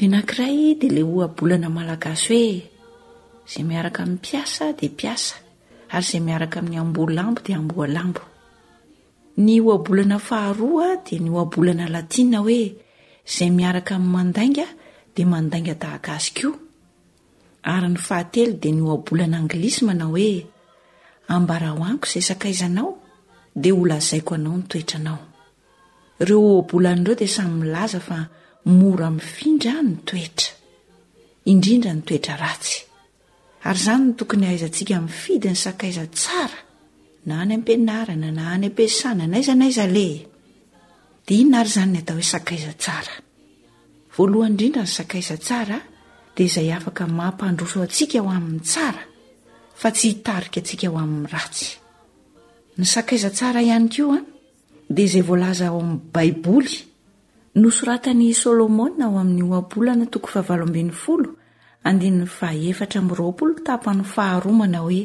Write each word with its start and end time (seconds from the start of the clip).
ny 0.00 0.04
anankiray 0.12 0.76
dia 0.76 0.92
lay 0.92 1.06
oabolana 1.08 1.72
malagasy 1.72 2.28
hoe 2.28 2.60
izay 3.48 3.64
miaraka 3.64 4.04
mi'ny 4.04 4.20
piasa 4.20 4.76
de 4.76 4.92
piasa 4.92 5.40
ary 5.88 6.04
zay 6.04 6.20
miaraka 6.20 6.60
amin'ny 6.60 6.76
ambaam 6.76 7.32
da 7.40 7.56
y 7.56 7.56
oolna 9.64 10.20
ahaa 10.20 10.52
d 11.00 11.08
ny 11.16 11.30
oabolanalatina 11.40 12.38
hoe 12.44 12.60
izay 13.24 13.48
miaraka 13.58 13.92
ami'ny 13.96 14.12
mandainga 14.14 14.66
de 15.16 15.22
mandainga 15.24 15.74
dagazoyy 15.80 16.52
hael 17.64 18.52
d 18.60 18.64
nyoaolanaanismna 18.76 20.04
oeaano 20.12 21.72
ayao 21.88 22.90
d 23.56 23.66
zaio 23.96 24.36
nan 24.44 25.16
eo 27.96 28.20
mora 28.66 29.10
m'ny 29.14 29.22
findra 29.22 29.74
ny 29.78 29.94
toetra 30.06 30.50
indrindra 31.50 31.92
ny 31.94 32.02
toetra 32.02 32.34
ratsy 32.40 32.78
ay 33.66 33.76
zany 33.78 34.04
n 34.10 34.12
tokony 34.18 34.46
aizatsika 34.50 34.96
yfidy 35.06 35.48
ny 35.54 35.58
sakaiza 35.58 36.02
tsara 36.10 36.58
na 37.30 37.34
any 37.46 37.54
ampianarana 37.54 38.30
na 38.34 38.42
any 38.58 38.66
ampiasana 38.66 39.24
naizanaizaeha 39.30 40.26
dinona 41.28 41.56
ary 41.62 41.70
zany 41.76 41.90
ny 41.94 41.98
atao 42.02 42.16
hoe 42.18 42.22
sakaiza 42.34 42.72
sararindrany 42.78 44.86
saaizaad 44.86 45.82
zay 46.56 46.68
afakmar 46.74 47.32
tsika 47.94 48.18
oa'ny 48.26 48.58
saa 48.64 48.94
sik 49.94 50.28
oy 50.90 51.00
aaizatsara 52.96 53.60
any 53.78 53.88
koa 53.96 54.18
dea 54.96 55.04
izay 55.08 55.22
volaza 55.30 55.64
aoami'y 55.70 56.02
baiboly 56.14 56.74
nosoratany 57.56 58.32
solomona 58.42 59.04
o 59.12 59.16
amin'ny 59.22 59.48
opolana 59.60 60.04
tooha' 60.12 60.42
lhra 60.44 60.66
moltapany 63.40 64.02
faharomana 64.14 64.78
hoe 64.84 65.02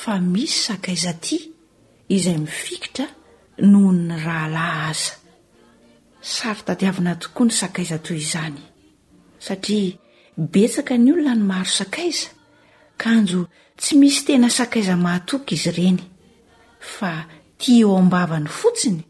fa 0.00 0.14
misy 0.32 0.58
sakaiza 0.68 1.12
ty 1.24 1.36
izay 2.16 2.38
mifikitra 2.44 3.06
nohony 3.70 4.08
rahalahy 4.26 4.82
aza 4.92 5.14
saytadiavina 6.34 7.12
tokoa 7.22 7.44
ny 7.46 7.50
sakaiza 7.60 7.96
toy 8.04 8.18
izany 8.24 8.62
satria 9.38 9.98
betsaka 10.52 10.94
ny 10.98 11.08
olona 11.14 11.34
ny 11.38 11.44
maro 11.50 11.70
sakaiza 11.78 12.28
ka 13.00 13.08
njo 13.22 13.40
tsy 13.80 13.92
misy 14.00 14.20
tena 14.26 14.48
sakaiza 14.58 14.94
mahatoka 15.04 15.50
izy 15.56 15.68
ireny 15.72 15.98
fa 16.94 17.10
ti 17.60 17.70
eo 17.82 17.92
ambavany 18.02 18.48
fotsiny 18.60 19.00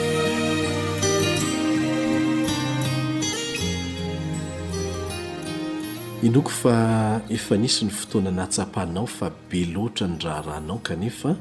inoko 6.22 6.50
fa 6.54 7.18
efa 7.34 7.56
nisy 7.62 7.82
ny 7.86 7.92
fotoana 8.00 8.32
naatsapahnao 8.40 9.08
fa 9.18 9.28
be 9.50 9.59
loatra 9.74 10.06
ny 10.08 10.18
raharahanao 10.26 10.80
kanefa 10.88 11.32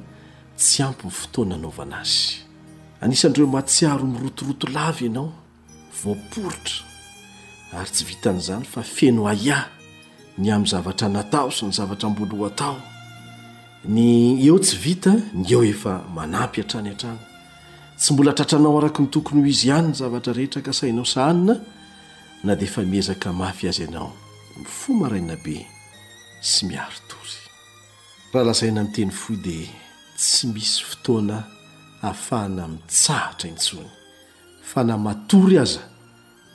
tsy 0.59 0.79
ampyny 0.87 1.11
fotoana 1.21 1.55
anaovanazy 1.57 2.25
anisandreo 3.05 3.47
matsiaro 3.57 4.05
mirotoroto 4.15 4.67
lavy 4.77 5.07
anao 5.07 5.33
voaporitra 6.05 6.77
ary 7.79 7.91
tsy 7.91 8.05
vitanzany 8.05 8.65
fa 8.65 8.83
feno 8.83 9.27
aia 9.29 9.59
ny 10.39 10.51
am 10.53 10.65
zavatra 10.67 11.09
natao 11.09 11.51
sy 11.51 11.65
ny 11.67 11.73
zavatrambolo 11.79 12.37
ho 12.37 12.47
atany 12.47 14.41
eo 14.47 14.59
tsy 14.59 14.77
vitany 14.85 15.23
eoefampyatrayatsy 15.51 18.11
mbola 18.13 18.33
taaarknytokony 18.39 19.43
h 19.43 19.47
izy 19.53 19.69
iany 19.69 19.89
ny 19.89 19.95
zavatrarehetra 19.95 20.61
ka 20.63 20.73
sainao 20.73 21.05
sahana 21.05 21.57
na 22.45 22.57
de 22.57 22.65
efa 22.65 22.83
miezaka 22.83 23.33
mafy 23.33 23.69
azy 23.69 23.85
anao 23.85 24.13
nyfo 24.59 24.93
maraina 24.94 25.37
be 25.37 25.56
sy 26.43 26.66
miaritory 26.66 27.37
raha 28.33 28.44
lazaina 28.47 28.83
nyteny 28.84 29.11
fo 29.12 29.34
dia 29.37 29.69
tsy 30.16 30.47
misy 30.53 30.83
fotoana 30.91 31.37
hahafahana 32.03 32.69
mi'tsahatra 32.75 33.49
intsony 33.50 33.91
fa 34.71 34.84
namatory 34.84 35.59
aza 35.65 35.81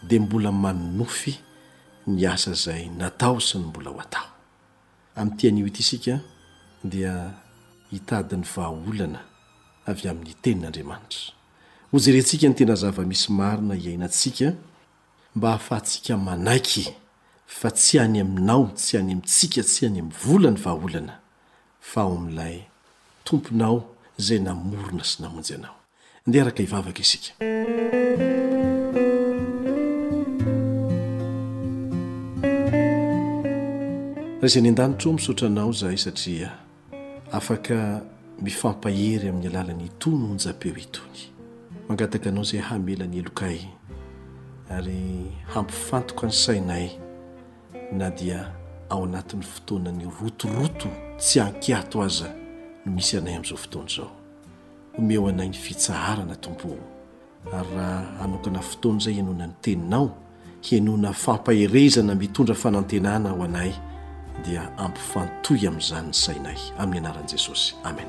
dia 0.07 0.19
mbola 0.21 0.51
maminofy 0.51 1.35
miasa 2.07 2.53
zay 2.53 2.89
natao 2.89 3.39
sy 3.41 3.57
ny 3.59 3.65
mbola 3.67 3.89
ho 3.89 3.99
atao 4.01 4.29
amin'nytian'io 5.15 5.67
ity 5.67 5.81
isika 5.83 6.15
dia 6.83 7.13
hitadin'ny 7.91 8.45
vahaolana 8.55 9.19
avy 9.89 10.07
amin'ny 10.09 10.35
tenin'andriamanitra 10.43 11.33
ho 11.91 11.95
jerentsika 11.99 12.47
ny 12.49 12.53
tena 12.57 12.75
zava-misy 12.75 13.31
marina 13.31 13.75
iainatsika 13.75 14.47
mba 15.35 15.47
hahafahantsika 15.49 16.13
manaiky 16.17 16.85
fa 17.45 17.69
tsy 17.71 17.99
any 17.99 18.19
aminao 18.21 18.69
tsy 18.75 18.97
any 18.97 19.11
amintsika 19.11 19.63
tsy 19.63 19.85
any 19.85 19.99
amyvolany 19.99 20.57
vaaolana 20.57 21.19
fa 21.79 22.01
ao 22.01 22.17
ami'ilay 22.17 22.57
tomponao 23.25 23.77
zay 24.25 24.39
namorona 24.39 25.03
sy 25.03 25.17
namonjy 25.21 25.53
anao 25.57 25.75
nde 26.27 26.41
araka 26.41 26.63
hivavaka 26.63 26.99
isika 27.01 27.33
resany 34.41 34.69
an-danitro 34.69 35.11
o 35.11 35.13
misotranao 35.13 35.71
zay 35.71 35.97
satria 35.97 36.51
afaka 37.31 38.01
mifampahery 38.41 39.29
amin'ny 39.29 39.47
alalany 39.47 39.85
itony 39.85 40.27
honja-peo 40.27 40.75
itony 40.77 41.19
mangataka 41.87 42.29
anao 42.29 42.43
zay 42.43 42.59
hamelany 42.59 43.17
elokay 43.17 43.59
ary 44.69 45.27
hampifantoko 45.53 46.25
anysainay 46.25 47.04
na 47.97 48.09
dia 48.11 48.51
ao 48.89 49.03
anatin'ny 49.07 49.43
fotoanany 49.53 50.05
rotoroto 50.21 50.87
tsy 51.19 51.39
ankiato 51.39 52.01
aza 52.03 52.29
no 52.85 52.91
misy 52.95 53.17
anay 53.17 53.33
amin'izao 53.35 53.57
fotoana 53.57 53.89
izao 53.91 54.11
homeo 54.97 55.27
anay 55.27 55.47
ny 55.47 55.53
fitsaharana 55.57 56.35
tompono 56.35 56.83
ary 57.53 57.69
raha 57.75 58.05
hanokana 58.19 58.59
fotoany 58.59 58.97
izay 58.99 59.13
hanona 59.15 59.47
ny 59.47 59.53
teninao 59.61 60.11
hianoana 60.67 61.13
fampaherezana 61.13 62.15
mitondra 62.15 62.55
fanantenana 62.55 63.29
ho 63.29 63.43
anay 63.43 63.71
dia 64.45 64.77
ampifantohy 64.77 65.67
amin'izany 65.67 66.07
ny 66.07 66.13
sainay 66.13 66.57
amin'ny 66.77 66.99
anaran'i 67.07 67.31
jesosy 67.31 67.75
amen 67.83 68.07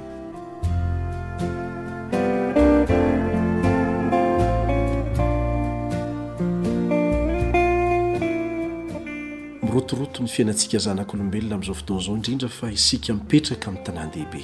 mirotoroto 9.62 10.22
ny 10.22 10.28
fiainatsika 10.28 10.78
zanak'olombelona 10.78 11.54
ami'izao 11.54 11.74
fidoana 11.74 12.02
izao 12.02 12.16
indrindra 12.16 12.48
fa 12.48 12.68
isika 12.72 13.12
mipetraka 13.14 13.68
amin'ny 13.70 13.84
tanàndehibe 13.86 14.40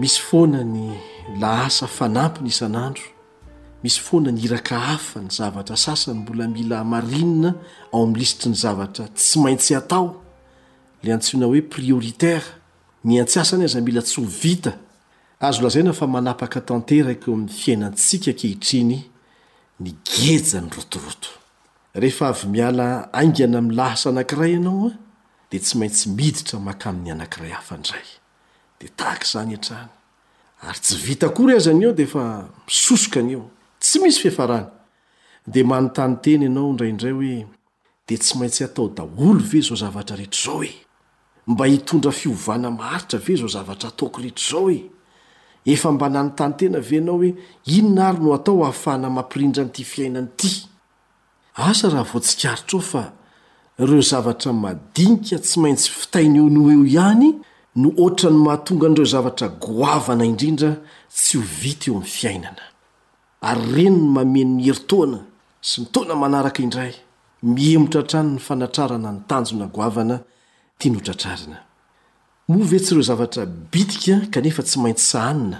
misy 0.00 0.18
foana 0.28 0.60
ny 0.74 0.84
la 1.40 1.50
hasa 1.64 1.86
fanampiny 1.98 2.48
isan'andro 2.54 3.06
misy 3.82 3.98
foana 4.06 4.30
ny 4.32 4.40
iraka 4.46 4.78
hafa 4.80 5.20
ny 5.22 5.28
zavatra 5.30 5.76
sasany 5.76 6.18
mbola 6.20 6.48
mila 6.48 6.84
marinna 6.84 7.54
ao 7.92 8.02
am'ny 8.02 8.18
lisitry 8.20 8.48
ny 8.52 8.56
zavatra 8.56 9.08
tsy 9.08 9.38
maintsy 9.38 9.74
atao 9.74 10.22
la 11.02 11.14
antsiona 11.14 11.46
hoe 11.46 11.60
prioritaire 11.62 12.48
ny 13.04 13.20
antsyasany 13.20 13.64
aza 13.64 13.80
mila 13.80 14.02
tsy 14.02 14.20
ho 14.20 14.26
vita 14.42 14.72
azo 15.40 15.62
lazai 15.62 15.82
na 15.82 15.92
fa 15.92 16.06
manapaka 16.06 16.60
tanteraka 16.60 17.26
eo 17.28 17.34
amin'ny 17.36 17.52
fiainantsika 17.62 18.32
kehitriny 18.32 18.96
ny 19.80 19.90
gezany 20.08 20.70
rotoroto 20.76 21.41
rehefa 21.94 22.28
avy 22.28 22.46
miala 22.48 23.08
aingana 23.12 23.58
am 23.58 23.70
lasa 23.70 24.08
anankiray 24.10 24.56
anaoa 24.56 24.90
de 25.50 25.58
tsy 25.58 25.78
maintsy 25.78 26.08
miditra 26.08 26.58
maka 26.58 26.92
mi'ny 26.92 27.10
anankiray 27.12 27.50
hafa 27.52 27.76
ndray 27.76 28.08
de 28.80 28.88
taak 28.96 29.24
zany 29.26 29.54
atrany 29.54 29.90
ary 30.62 30.78
tsy 30.80 30.96
vita 31.04 31.28
kory 31.28 31.56
aza 31.56 31.70
agny 31.70 31.84
eo 31.84 31.92
deefa 31.92 32.22
misosoka 32.66 33.20
n 33.22 33.30
eo 33.30 33.44
tsy 33.80 33.98
misy 34.00 34.20
fiefarana 34.22 34.70
de 35.46 35.62
many 35.64 35.88
tany 35.92 36.16
tena 36.24 36.46
anao 36.46 36.72
ndraindray 36.72 37.12
hoe 37.12 37.46
de 38.08 38.16
tsy 38.16 38.38
maintsy 38.38 38.64
atao 38.64 38.88
daolo 38.88 39.42
ve 39.44 39.60
zao 39.60 39.76
zavatra 39.76 40.16
rehetra 40.16 40.40
zao 40.44 40.64
e 40.64 40.72
mba 41.46 41.66
hitondra 41.66 42.12
fiovana 42.12 42.70
maharitra 42.70 43.18
ve 43.18 43.36
zao 43.36 43.48
zavatra 43.48 43.88
ataoko 43.92 44.20
rehet 44.22 44.40
zao 44.50 44.70
e 44.70 44.88
efa 45.64 45.92
mba 45.92 46.08
nany 46.08 46.30
tanytena 46.34 46.80
ve 46.80 46.98
anao 46.98 47.16
hoe 47.20 47.34
inona 47.66 48.08
ary 48.08 48.18
no 48.18 48.34
atao 48.34 48.62
ahafahana 48.64 49.10
mampirindra 49.10 49.64
nity 49.64 49.84
fiainanty 49.84 50.71
asa 51.56 51.88
raha 51.90 52.02
voa 52.02 52.20
tsikaritrao 52.20 52.80
fa 52.82 53.12
ireo 53.78 54.00
zavatra 54.00 54.52
madinika 54.52 55.36
tsy 55.44 55.56
maintsy 55.62 55.88
fitainyono 55.98 56.62
eo 56.74 56.82
ihany 56.94 57.26
no 57.82 57.88
oatra 58.02 58.30
ny 58.32 58.38
mahatonga 58.44 58.86
n'ireo 58.88 59.04
zavatra 59.14 59.46
goavana 59.64 60.24
indrindra 60.30 60.70
tsy 61.16 61.36
ho 61.38 61.42
vita 61.60 61.86
eo 61.90 61.94
amin'ny 61.96 62.12
fiainana 62.16 62.64
ary 63.48 63.66
reno 63.76 63.96
ny 64.02 64.08
mameno 64.16 64.52
ny 64.58 64.62
heri 64.68 64.82
toana 64.90 65.18
sy 65.68 65.74
mitoana 65.80 66.14
manaraka 66.22 66.60
indray 66.66 66.92
mihemotratrany 67.54 68.28
ny 68.34 68.38
fanatrarana 68.46 69.08
nytanjona 69.16 69.66
goavana 69.76 70.16
tia 70.78 70.90
notratrarana 70.94 71.58
move 72.52 72.76
tsy 72.80 72.90
ireo 72.92 73.02
zavatra 73.10 73.42
bidika 73.46 74.16
kanefa 74.32 74.62
tsy 74.66 74.76
maintsy 74.82 75.14
ahanina 75.22 75.58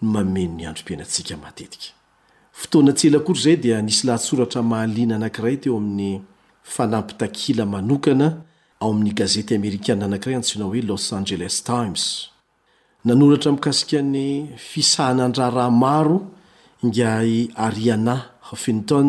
no 0.00 0.06
mameno 0.14 0.52
ny 0.58 0.62
androm-pianatsika 0.68 1.34
matetika 1.44 1.88
fotoana 2.56 2.92
tsela 2.92 3.18
kory 3.26 3.40
zay 3.44 3.56
dia 3.62 3.78
nisy 3.86 4.02
lahatsoratra 4.06 4.60
mahaliana 4.70 5.14
anakiray 5.16 5.56
teo 5.62 5.76
amin'ny 5.80 6.14
fanampitakila 6.74 7.64
manokana 7.74 8.26
ao 8.82 8.90
amin'ny 8.92 9.12
gazety 9.20 9.52
amerikaa 9.58 9.92
anakiray 10.06 10.36
antsina 10.38 10.64
hoe 10.68 10.80
los 10.90 11.04
angeles 11.18 11.56
times 11.68 12.02
nanoratra 13.06 13.50
mikasika 13.52 13.98
n'ny 14.02 14.26
fisahana 14.70 15.22
andraharahamaro 15.28 16.16
ingay 16.82 17.32
ariana 17.66 18.14
hofinton 18.50 19.08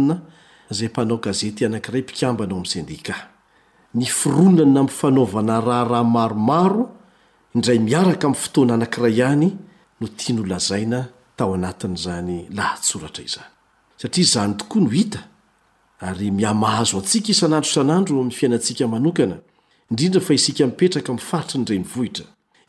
zay 0.77 0.87
mpanao 0.87 1.17
gazety 1.25 1.61
anakiray 1.65 2.01
mpikambana 2.01 2.53
o 2.55 2.57
amzendika 2.57 3.13
ny 3.97 4.05
fronana 4.05 4.79
amfanaovana 4.79 5.55
raharahamaromaro 5.67 6.81
indray 7.55 7.79
miaraka 7.79 8.25
amy 8.27 8.35
fotoana 8.43 8.73
anakiray 8.73 9.21
any 9.23 9.49
no 10.01 10.07
tia 10.17 10.35
no 10.35 10.43
lazaina 10.45 11.07
tao 11.35 11.53
anatn'zany 11.55 12.47
lahatsoratra 12.55 13.23
izany 13.23 13.49
satria 14.01 14.25
zany 14.33 14.57
tokoa 14.59 14.81
no 14.83 14.89
hita 14.89 15.21
ary 16.07 16.31
miamahazo 16.31 16.97
atsika 17.01 17.31
isan'andro 17.35 17.69
isan'andro 17.71 18.23
my 18.23 18.33
fiainantsika 18.39 18.87
manokana 18.93 19.37
indrindra 19.91 20.21
fa 20.21 20.33
isika 20.33 20.65
mipetraka 20.67 21.13
mfatr 21.13 21.57
ny 21.57 21.65
ray 21.71 21.79
nyvohitra 21.79 22.25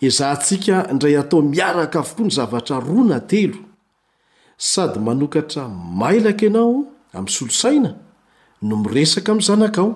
izantsika 0.09 0.77
indray 0.93 1.17
atao 1.21 1.41
miaraka 1.43 1.99
avokoa 2.01 2.25
ny 2.27 2.33
zavatra 2.39 2.77
rona 2.81 3.21
telo 3.21 3.59
sady 4.59 4.99
manokatra 4.99 5.69
mailaka 6.01 6.47
ianao 6.47 6.85
amy 7.13 7.31
solosaina 7.31 7.91
no 8.63 8.77
miresaka 8.83 9.35
mi'y 9.35 9.47
zanaka 9.47 9.81
ao 9.81 9.91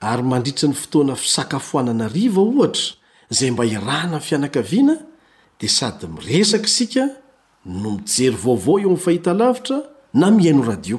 ary 0.00 0.22
mandritra 0.22 0.68
ny 0.68 0.74
fotoana 0.74 1.14
fisakafoanana 1.16 2.08
rivao 2.08 2.48
ohatra 2.48 2.94
zay 3.30 3.50
mba 3.50 3.64
hirana 3.64 4.10
ny 4.16 4.20
fianakaviana 4.20 4.94
di 5.60 5.68
sady 5.68 6.06
miresaka 6.06 6.64
isika 6.66 7.21
no 7.64 7.90
mijery 7.90 8.36
vaovao 8.36 8.80
eo 8.80 8.90
m 8.90 8.96
fahita 8.96 9.32
lavitra 9.32 9.80
na 10.12 10.30
mihaino 10.30 10.62
radio 10.64 10.98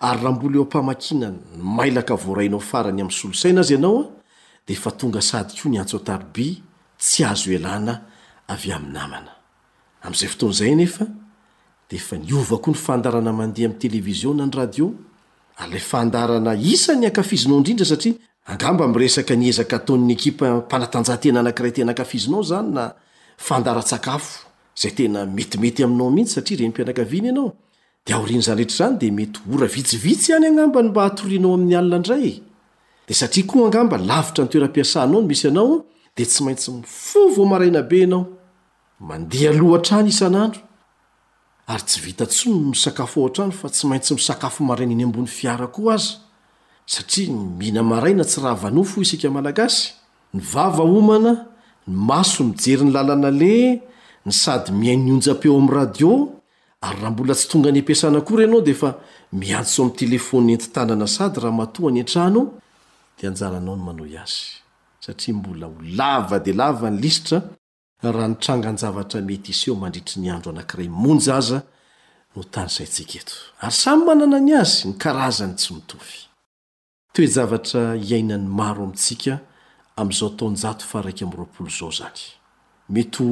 ary 0.00 0.22
raha 0.22 0.30
mbol 0.36 0.54
eo 0.54 0.62
ampamakina 0.62 1.32
nmailaka 1.58 2.14
voarainao 2.14 2.60
farany 2.60 3.00
amy 3.02 3.10
solosaina 3.12 3.60
azy 3.60 3.74
anaoa 3.76 4.04
dafa 4.68 4.90
tonga 4.90 5.20
sady 5.22 5.52
ko 5.62 5.68
nias 5.68 5.96
tarb 6.04 6.36
tsy 6.98 7.24
azo 7.24 7.50
elaaova 7.52 8.00
koa 12.62 12.72
ny 12.72 12.74
fandarana 12.78 13.32
mandeha 13.32 13.66
amiy 13.70 13.78
televiziona 13.78 14.44
ny 14.46 14.52
radio 14.56 14.92
la 15.72 15.78
fandarana 15.78 16.54
isany 16.54 17.06
ankafizinao 17.06 17.58
indrindra 17.58 17.86
satria 17.86 18.14
angambam 18.46 18.94
resaka 18.94 19.34
niezaka 19.36 19.76
ataon'ny 19.76 20.12
ekipa 20.12 20.52
mpanatanjahantena 20.56 21.40
anankiray 21.40 21.72
tena 21.72 21.92
ankafizinao 21.92 22.42
zany 22.42 22.70
na 22.74 22.92
fandaratsakafo 23.38 24.43
zay 24.74 24.90
tena 24.92 25.20
metimety 25.26 25.84
aminao 25.84 26.10
mihitsy 26.10 26.34
satria 26.34 26.58
renympianakaiana 26.58 27.30
anao 27.34 27.48
de 28.06 28.12
aorin'zany 28.16 28.58
reetrzany 28.60 28.96
de 29.02 29.08
mety 29.18 29.38
ora 29.54 29.66
vitsivitsy 29.74 30.28
iany 30.32 30.46
anambany 30.50 30.88
mba 30.90 31.02
hatorianao 31.06 31.54
amin'ny 31.56 31.76
alina 31.80 31.98
ndray 32.02 32.28
de 33.08 33.12
saiaoa 33.20 33.66
agamba 33.70 33.96
lvira 33.98 34.44
nyoerasanao 34.44 35.22
misaaodyanya'tsy 35.30 36.30
viat 42.04 42.34
ikaoao 42.90 43.30
afa 43.52 43.68
tsy 43.74 43.84
maintsy 43.90 44.12
miakaay 44.16 45.14
asaa 48.24 48.56
ana 48.68 48.82
tsy 48.84 49.26
ao 49.26 49.34
iaalaa 49.34 49.68
nyvaaomana 50.38 51.32
ny 51.88 51.94
maso 52.08 52.38
mijery 52.48 52.84
ny 52.84 52.92
lalanaley 52.96 53.60
ny 54.26 54.32
sady 54.32 54.72
miai 54.72 54.96
nionja-peo 54.96 55.56
am' 55.60 55.68
radio 55.74 56.10
ary 56.80 56.96
raha 57.00 57.10
mbola 57.12 57.34
tsy 57.36 57.46
tonga 57.48 57.70
ny 57.70 57.78
ampiasana 57.80 58.20
kory 58.26 58.44
anao 58.44 58.60
de 58.62 58.74
fa 58.74 58.90
miantso 59.32 59.82
am 59.82 59.90
telefôniny 60.00 60.52
entitanana 60.56 61.06
sady 61.06 61.40
raha 61.42 61.52
matony 61.58 62.00
antrano 62.00 62.40
d 63.20 63.26
anao 63.26 63.60
ny 63.76 63.82
manaz 63.86 64.32
saia 65.02 65.34
mbola 65.36 65.66
ho 65.66 65.76
lava 65.98 66.38
de 66.40 66.52
lava 66.52 66.90
ny 66.90 66.98
lisitra 67.02 67.38
rah 68.16 68.28
nitranga 68.28 68.70
njavatra 68.72 69.20
mety 69.20 69.50
is 69.50 69.68
eo 69.68 69.74
mandritry 69.82 70.20
nyandro 70.22 70.50
anankiray 70.52 70.88
monjaza 70.88 71.58
notanyzantsik 72.36 73.12
eto 73.16 73.34
samy 73.70 74.02
manana 74.06 74.38
ny 74.40 74.52
azy 74.60 74.88
ny 74.88 74.96
azany 75.04 75.54
tsy 75.56 75.94
i 81.22 82.43
mety 82.90 83.22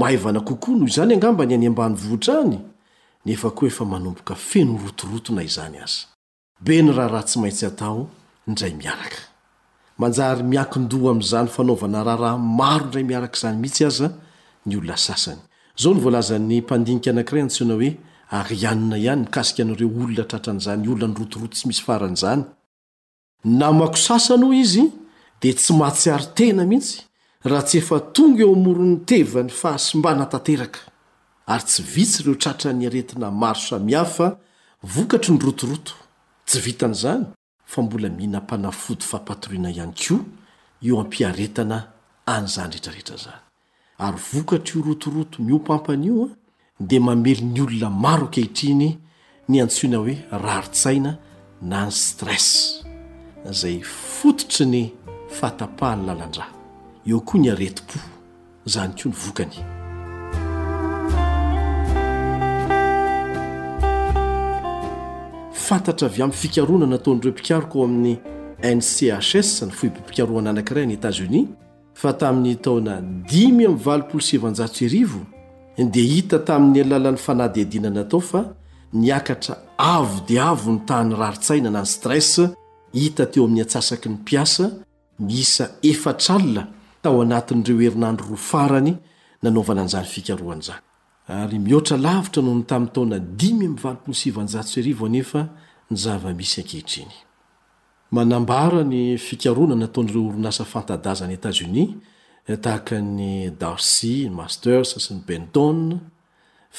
mahivana 0.00 0.40
kokoa 0.40 0.74
noho 0.76 0.86
izany 0.86 1.14
angambany 1.14 1.54
any 1.54 1.66
ambany 1.66 1.94
vohtra 1.94 2.40
any 2.40 2.58
nfmamoka 3.26 4.34
feno 4.34 4.78
rotorotona 4.78 5.42
izany 5.42 5.78
aze 5.82 6.06
y 6.66 6.82
raha 6.92 7.08
raha 7.08 7.24
tsy 7.24 7.38
maintsy 7.40 7.66
ato 7.66 8.08
indray 8.46 8.74
miaraka 8.74 9.20
manjary 9.98 10.42
miakindoa 10.42 11.10
ami'izany 11.12 11.48
fanaovana 11.48 12.04
raharaha 12.04 12.38
maro 12.38 12.86
ndray 12.86 13.04
miaraka 13.04 13.36
izany 13.36 13.58
mihitsy 13.58 13.84
aza 13.84 14.10
ny 14.66 14.76
olona 14.76 14.96
sasany 14.96 15.38
zao 15.76 15.94
nyvoalazany 15.94 16.60
mpandinika 16.60 17.10
anankiray 17.10 17.42
antsona 17.42 17.74
hoe 17.74 17.96
ary 18.30 18.66
anina 18.66 18.96
ihany 18.98 19.20
mikasika 19.20 19.62
anareo 19.62 19.88
olona 19.88 20.24
tratran'izany 20.24 20.88
olona 20.88 21.06
ny 21.06 21.16
rotoroto 21.18 21.48
tsy 21.54 21.66
misy 21.68 21.82
faran'zany 21.82 22.44
namako 23.44 23.96
sasany 23.96 24.44
o 24.44 24.52
izy 24.52 24.84
dia 25.40 25.54
tsy 25.54 25.72
mahatsyary 25.72 26.26
tena 26.34 26.64
mihitsy 26.64 27.07
raha 27.44 27.62
tsy 27.66 27.78
efa 27.82 27.98
tonga 28.14 28.42
eo 28.44 28.52
amoron'nyteva 28.58 29.40
ny 29.46 29.50
fahasombana 29.62 30.24
tanteraka 30.32 30.80
ary 31.46 31.64
tsy 31.68 31.82
vitsy 31.94 32.20
ireo 32.22 32.34
tratra 32.34 32.72
niaretina 32.72 33.30
maro 33.30 33.58
samihafa 33.68 34.26
vokatry 34.94 35.32
ny 35.34 35.40
rotoroto 35.44 35.92
tsy 36.46 36.58
vitan'izany 36.60 37.24
fa 37.64 37.82
mbola 37.82 38.08
mihina 38.08 38.40
mpanafody 38.40 39.04
faampatoroina 39.10 39.70
ihany 39.70 39.94
koa 40.04 40.20
eo 40.86 41.00
ampiaretana 41.00 41.78
an'izany 42.26 42.72
retrarehetra 42.72 43.16
zany 43.24 43.40
ary 43.98 44.20
vokatra 44.32 44.74
io 44.76 44.82
rotoroto 44.88 45.36
miompampanyio 45.42 46.24
a 46.24 46.28
dia 46.88 47.00
mamely 47.00 47.40
ny 47.42 47.60
olona 47.60 47.90
maro 47.90 48.26
ankehitriny 48.26 48.98
ny 49.48 49.62
antsoina 49.62 49.96
hoe 49.98 50.16
raritsaina 50.30 51.10
na 51.62 51.84
ny 51.86 51.90
stress 51.90 52.82
zay 53.60 53.80
fototry 54.18 54.66
ny 54.66 54.82
fahatapahany 55.38 56.06
lalandra 56.06 56.57
eo 57.10 57.20
koa 57.26 57.40
ny 57.40 57.48
areti-po 57.50 57.98
zany 58.72 58.92
ko 59.00 59.08
nyvokany 59.08 59.54
fantatra 65.66 66.06
avy 66.10 66.20
amnny 66.24 66.36
fikaroana 66.42 66.86
nataon'ireo 66.92 67.32
mpikaro 67.34 67.66
koa 67.72 67.84
amin'ny 67.88 68.14
nchs 68.76 69.60
ny 69.64 69.72
foiby 69.78 70.00
pikaroana 70.10 70.50
anakiray 70.50 70.84
any 70.84 70.94
etazonis 70.98 71.48
fa 72.00 72.10
tamin'ny 72.20 72.56
taona 72.64 72.94
dimy 73.32 73.62
amyvapolosnjatrivo 73.70 75.20
dea 75.94 76.08
hita 76.14 76.38
tamin'ny 76.48 76.80
alalan'ny 76.86 77.20
fanadyhidiananatao 77.26 78.20
fa 78.30 78.40
niakatra 79.04 79.54
avo 79.78 80.16
di 80.28 80.36
avo 80.50 80.70
ny 80.72 80.80
tany 80.88 81.14
raritsaina 81.22 81.70
na 81.70 81.80
ny 81.86 81.88
stress 81.88 82.30
hita 82.92 83.24
teo 83.32 83.44
amin'ny 83.44 83.62
atsasaky 83.64 84.08
ny 84.08 84.16
piasa 84.24 84.70
miisa 85.18 85.64
efatralna 85.82 86.72
tao 87.02 87.20
anatin'ireo 87.22 87.78
herinandro 87.86 88.26
roa 88.32 88.40
farany 88.50 88.92
nanovana 89.42 89.82
anjany 89.86 90.08
fikaroanza 90.14 90.74
ary 91.40 91.58
mihoara 91.66 91.96
lavitra 92.06 92.40
noho 92.44 92.56
ny 92.58 92.64
tamin'ny 92.70 92.92
taona 92.96 93.18
diymy 93.40 93.68
vapsne 93.84 95.12
ny 95.12 95.22
zava-misy 96.04 96.56
akehitny 96.62 97.14
manambara 98.16 98.80
ny 98.92 99.02
fikarona 99.26 99.74
nataon'ireo 99.82 100.24
orinasa 100.30 100.64
fantadazany 100.72 101.32
etazoni 101.38 101.84
tahaka 102.64 102.96
ny 103.18 103.30
darcy 103.62 104.14
ny 104.26 104.30
masters 104.40 104.88
sy 105.04 105.10
ny 105.14 105.20
benton 105.28 105.78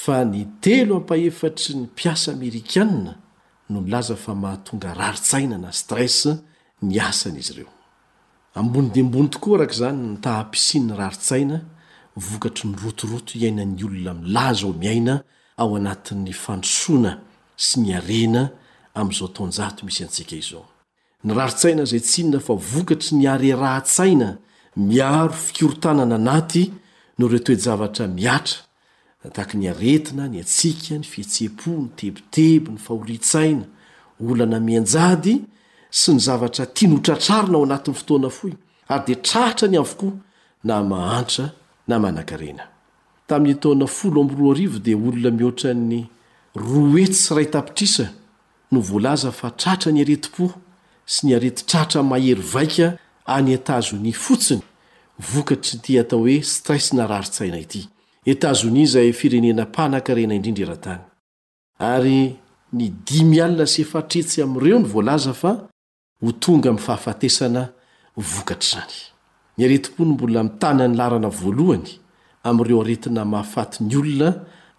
fa 0.02 0.16
ny 0.32 0.40
telo 0.64 0.94
ampahefatry 1.00 1.72
ny 1.78 1.84
piasa 1.98 2.26
amerikanna 2.36 3.12
no 3.70 3.76
milaza 3.86 4.14
fa 4.24 4.32
mahatonga 4.42 4.88
raritsaina 5.00 5.56
na 5.64 5.70
stres 5.82 6.16
ny 6.86 6.94
asan'izyre 7.10 7.66
ambony 8.54 8.90
dembony 8.92 9.28
tokoa 9.28 9.58
raka 9.58 9.72
zany 9.72 10.06
nytaha-pisiny 10.16 10.86
ny 10.88 10.96
raritsaina 10.96 11.60
vokatry 12.16 12.68
nyrotoroto 12.70 13.32
iainany 13.38 13.78
olona 13.86 14.14
milazao 14.14 14.72
miaina 14.80 15.14
ao 15.60 15.70
anatin'ny 15.76 16.32
fandosoana 16.44 17.12
sy 17.66 17.76
ny 17.82 17.90
arena 17.98 18.42
am'izao 18.98 19.28
tonjato 19.36 19.80
misy 19.86 20.02
antsika 20.06 20.34
izao 20.42 20.64
ny 21.24 21.30
raritsaina 21.38 21.82
zay 21.90 22.00
tsinna 22.06 22.38
fa 22.46 22.54
vokatry 22.72 23.10
ny 23.18 23.24
arerahtsaina 23.34 24.28
miaro 24.90 25.34
fikirotanana 25.44 26.14
anaty 26.20 26.62
no 27.18 27.24
re 27.32 27.38
toejavatra 27.46 28.04
miatra 28.18 28.60
atahak 29.26 29.50
ny 29.58 29.64
aretina 29.70 30.22
ny 30.28 30.38
atsika 30.44 30.98
ny 30.98 31.04
fihetsepo 31.12 31.70
ny 31.82 31.88
tebitebo 31.96 32.68
ny 32.74 32.78
fahoritsaina 32.82 33.64
olana 34.20 34.58
mianjady 34.60 35.34
sy 35.90 36.14
ny 36.14 36.20
zavatra 36.22 36.66
tinotra 36.66 37.16
traro 37.18 37.48
na 37.66 37.74
ao 37.74 37.74
anatin'ny 37.74 37.94
fotoana 37.98 38.30
foy 38.36 38.52
ary 38.92 39.02
di 39.06 39.14
trahatra 39.26 39.66
ny 39.68 39.76
avoko 39.82 40.08
naho 40.64 40.82
dolona 40.86 42.66
mioany 45.38 46.00
retsyray 46.94 47.46
tapitrisa 47.50 48.06
no 48.72 48.78
volaza 48.80 49.30
fa 49.32 49.50
tratra 49.60 49.90
ny 49.92 50.00
aretipo 50.02 50.44
sy 51.06 51.26
ny 51.26 51.34
aretitratra 51.36 52.02
mahery 52.02 52.42
vaika 52.54 52.90
any 53.34 53.52
etazoni 53.56 54.12
fotsinykaty 54.12 55.74
t 55.82 55.84
atao 56.02 56.22
oe 56.24 56.36
stresna 56.42 57.04
raharisainat 57.10 57.74
yieedian 62.70 63.32
yrenz 63.58 65.46
ho 66.22 66.32
tonga 66.32 66.68
ami 66.70 66.78
fahafatesana 66.78 67.70
vokatr' 68.16 68.66
zany 68.70 68.94
niaretimpony 69.58 70.10
mbola 70.12 70.42
mitanyany 70.42 70.94
larana 70.96 71.28
voalohany 71.28 71.88
am'ireo 72.44 72.80
aretina 72.80 73.24
mahafatyny 73.24 73.96
olona 73.96 74.30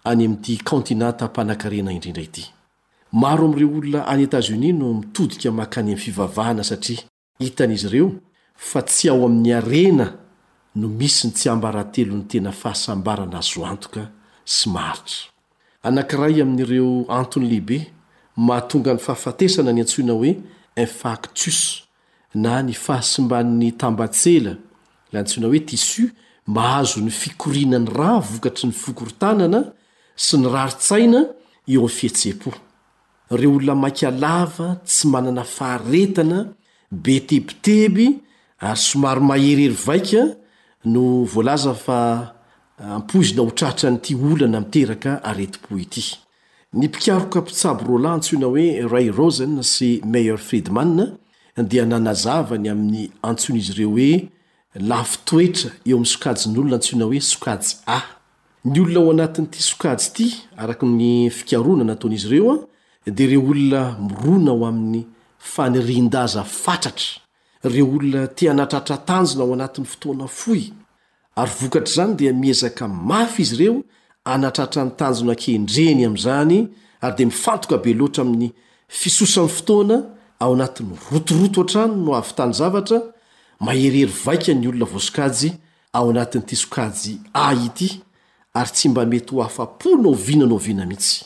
any 0.04 0.24
ami'ity 0.26 0.54
kantinanta 0.62 1.26
mpanankarena 1.26 1.92
indrindra 1.92 2.22
ity 2.22 2.44
maro 3.12 3.46
am'ireo 3.46 3.70
olona 3.78 4.06
any 4.06 4.22
etazonia 4.22 4.72
no 4.72 4.94
mitodika 4.94 5.50
mankany 5.50 5.82
aminy 5.90 5.96
fivavahana 5.98 6.62
satria 6.64 7.02
hitan'izy 7.40 7.86
ireo 7.86 8.12
fa 8.56 8.82
tsy 8.82 9.08
ao 9.10 9.24
amin'ny 9.26 9.52
arena 9.54 10.06
no 10.76 10.88
misy 10.88 11.26
ny 11.26 11.32
tsy 11.32 11.48
ambarantelony 11.48 12.24
tena 12.26 12.52
fahasambarana 12.52 13.38
azo 13.38 13.66
antoka 13.66 14.02
sy 14.44 14.70
maharitra 14.70 15.26
anankiray 15.82 16.42
amin'ireo 16.42 17.04
antony 17.18 17.46
lehibe 17.48 17.78
mahatonga 18.36 18.94
ny 18.94 19.00
fahafatesana 19.06 19.72
ny 19.72 19.80
antsoina 19.82 20.12
hoe 20.12 20.32
infactus 20.76 21.84
na 22.34 22.60
ny 22.64 22.74
fahasimban'ny 22.74 23.72
tambatsela 23.78 24.56
lantsona 25.12 25.46
hoe 25.48 25.60
tissus 25.68 26.10
mahazo 26.54 26.98
ny 27.04 27.10
fikorina 27.20 27.78
ny 27.82 27.88
ra 27.96 28.12
vokatry 28.30 28.66
ny 28.70 28.74
fokorontanana 28.82 29.60
sy 30.22 30.40
ny 30.40 30.48
raritsaina 30.52 31.20
eo 31.72 31.84
'n'y 31.84 31.92
fihetseha-po 31.98 32.50
reo 33.38 33.52
olona 33.56 33.74
makalava 33.84 34.68
tsy 34.86 35.04
manana 35.12 35.44
faharetana 35.44 36.38
be 36.90 37.20
tebiteby 37.26 38.06
ary 38.66 38.80
somaro 38.88 39.20
maherery 39.20 39.76
vaika 39.86 40.22
no 40.84 41.24
voalaza 41.32 41.74
fa 41.74 41.98
ah, 42.78 42.94
ampoizina 42.98 43.42
ho 43.44 43.50
traitra 43.50 43.90
nyiti 43.90 44.12
olana 44.16 44.58
miteraka 44.60 45.20
areti-po 45.28 45.78
ity 45.78 46.21
ny 46.74 46.86
mpikaroka 46.88 47.40
mpitsabo 47.40 47.84
roa 47.84 48.00
lahy 48.02 48.12
antsona 48.14 48.46
hoe 48.46 48.88
ray 48.88 49.10
rosen 49.10 49.62
sy 49.62 50.00
mayer 50.04 50.38
friedman 50.38 51.16
dia 51.68 51.84
nanazavany 51.86 52.68
amin'ny 52.70 53.10
antsona 53.22 53.58
izy 53.58 53.72
ireo 53.72 53.90
hoe 53.90 54.28
lafi 54.74 55.18
toetra 55.24 55.70
eo 55.84 55.96
amin'ny 55.96 56.06
sokajy 56.12 56.42
ny 56.50 56.58
olona 56.60 56.74
antsona 56.76 57.04
hoe 57.04 57.20
sokajy 57.32 57.66
a 57.86 57.98
ny 58.72 58.80
olona 58.80 59.00
ao 59.00 59.10
anatin'n'ity 59.10 59.62
sokajy 59.70 60.02
ity 60.08 60.26
araka 60.62 60.86
ny 60.86 61.28
fikarona 61.38 61.84
nataonaizy 61.84 62.26
ireo 62.30 62.54
a 63.06 63.10
dea 63.16 63.26
re 63.32 63.36
olona 63.36 63.80
morona 64.00 64.50
ho 64.58 64.66
amin'ny 64.72 65.02
fanirindaza 65.38 66.42
fatratra 66.64 67.20
re 67.64 67.82
olona 67.82 68.26
tianatratratanjona 68.26 69.44
ao 69.44 69.52
anatin'ny 69.54 69.86
fotoana 69.92 70.26
foy 70.26 70.72
ary 71.36 71.50
vokatra 71.60 71.94
zany 71.94 72.14
dia 72.16 72.32
miezaka 72.32 72.88
mafy 72.88 73.42
izy 73.42 73.54
ireo 73.56 73.82
anatratra 74.24 74.84
ny 74.86 74.90
tanjona 74.96 75.34
keindreny 75.34 76.06
amyzany 76.06 76.68
ary 77.02 77.16
di 77.16 77.24
mifantoka 77.26 77.78
be 77.82 77.94
loatra 77.94 78.22
amin'ny 78.22 78.52
fisosany 78.88 79.48
fotoana 79.48 79.96
ao 80.40 80.52
anatin'ny 80.54 80.96
rotoroto 81.10 81.60
atrano 81.62 81.96
no 82.04 82.12
hahavytany 82.14 82.52
zavatra 82.54 82.98
maheryery 83.60 84.12
vaika 84.24 84.54
ny 84.54 84.68
olona 84.68 84.86
vosokajy 84.92 85.52
ao 85.92 86.10
anatiny 86.10 86.44
tysokajy 86.44 87.18
aity 87.34 87.90
ary 88.54 88.70
tsy 88.70 88.88
mba 88.88 89.06
mety 89.06 89.34
ho 89.34 89.42
afnoviana 89.42 90.46
noviana 90.46 90.86
mitsy 90.86 91.24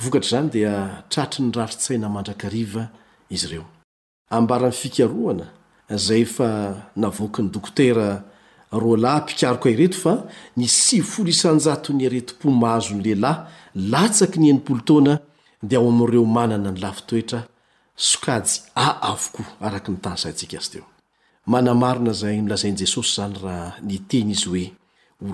vokatr' 0.00 0.28
zany 0.30 0.50
dia 0.50 1.02
tratry 1.08 1.44
ny 1.46 1.52
ratritsaina 1.54 2.08
mandrakariva 2.08 2.88
izy 3.30 3.46
ireornyk 3.46 5.00
rlahympikaroko 8.72 9.68
ireto 9.68 9.98
fa 9.98 10.14
ny 10.56 10.68
sifl 10.68 11.28
injny 11.28 12.06
areto-pomaazony 12.08 13.02
lehilahy 13.02 13.46
latsaky 13.92 14.40
ny 14.40 14.48
enimo 14.50 14.80
taona 14.86 15.18
dia 15.62 15.78
ao 15.78 15.88
amin'ireo 15.88 16.24
manana 16.24 16.70
ny 16.72 16.80
lafi 16.80 17.02
toetra 17.06 17.42
sokajy 17.96 18.50
a 18.74 18.86
avokoa 19.10 19.46
araky 19.60 19.90
nytanysaintsika 19.92 20.56
azy 20.58 20.70
teo 20.72 20.86
manamarina 21.46 22.12
zay 22.12 22.40
milazaini 22.42 22.76
jesosy 22.78 23.14
zany 23.16 23.34
raha 23.42 23.74
niteny 23.82 24.30
izy 24.30 24.46
hoe 24.46 24.72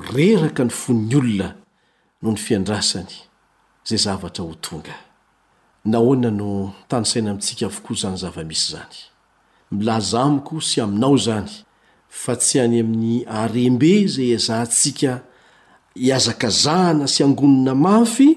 horeraka 0.06 0.64
ny 0.64 0.70
fonny 0.70 1.16
olona 1.16 1.54
no 2.22 2.30
ny 2.32 2.36
fiandrasany 2.36 3.14
zay 3.84 3.98
zavatra 3.98 4.44
ho 4.44 4.54
tonga 4.54 4.94
hoo 5.94 6.70
tanysaina 6.88 7.30
amintsika 7.30 7.66
avokoa 7.66 7.96
zany 7.96 8.16
zava-misy 8.16 8.66
zanymlzasy 10.10 10.16
ainao 10.80 11.16
zany 11.18 11.50
fa 12.08 12.36
tsy 12.36 12.58
any 12.64 12.78
amin'ny 12.80 13.24
arembe 13.40 13.94
zay 14.06 14.32
aza 14.36 14.56
ntsika 14.66 15.12
hiazaka 16.02 16.48
zahana 16.62 17.06
sy 17.14 17.20
angonona 17.26 17.74
mafy 17.86 18.28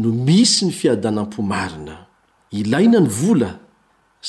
no 0.00 0.08
misy 0.26 0.62
ny 0.66 0.72
fiada 0.78 1.10
nampo 1.10 1.40
marina 1.52 1.96
ilaina 2.60 2.98
ny 3.04 3.08
vola 3.18 3.50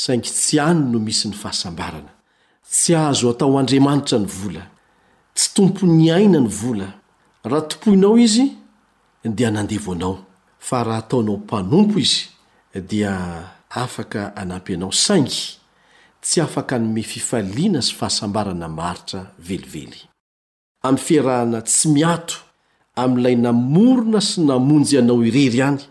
saingy 0.02 0.32
tsy 0.38 0.58
any 0.68 0.82
no 0.92 1.00
misy 1.06 1.26
ny 1.30 1.36
fahasambarana 1.42 2.12
tsy 2.72 2.92
ahazo 3.00 3.26
atao 3.30 3.58
andriamanitra 3.60 4.18
ny 4.20 4.28
vola 4.38 4.64
tsy 5.36 5.48
tompo 5.56 5.82
ny 5.98 6.10
aina 6.12 6.40
ny 6.40 6.50
vola 6.62 6.88
raha 7.44 7.62
tompoinao 7.68 8.18
izy 8.18 8.46
dia 9.38 9.52
nandevoanao 9.52 10.26
fa 10.60 10.84
raha 10.84 10.98
ataonao 11.06 11.38
mpanompo 11.38 12.00
izy 12.00 12.26
dia 12.88 13.14
afaka 13.70 14.36
anampy 14.36 14.74
anao 14.74 14.92
saingy 14.92 15.61
tsy 16.22 16.40
afaka 16.46 16.75
ny 16.80 16.88
mififaliana 16.94 17.82
sy 17.82 17.94
fahasambarana 18.00 18.68
maaritra 18.80 19.22
velively 19.40 20.06
amy 20.88 20.98
fiarahana 21.08 21.60
tsy 21.70 21.86
miato 21.96 22.36
amiilay 23.04 23.36
namorona 23.46 24.20
sy 24.30 24.38
namonjy 24.50 24.96
ianao 25.00 25.20
irery 25.28 25.62
any 25.70 25.82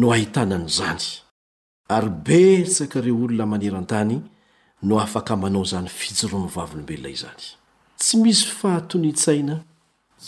no 0.00 0.06
ahitanany 0.14 0.68
zany 0.76 1.06
ary 1.96 2.10
betsaka 2.26 2.96
reo 3.04 3.16
olona 3.24 3.46
manerantany 3.52 4.16
no 4.88 4.94
afaka 5.04 5.32
manao 5.42 5.64
zany 5.72 5.88
fijoromivavolombelona 5.98 7.08
izany 7.16 7.44
tsy 8.00 8.14
misy 8.22 8.44
fahatony 8.60 9.06
hitsaina 9.10 9.54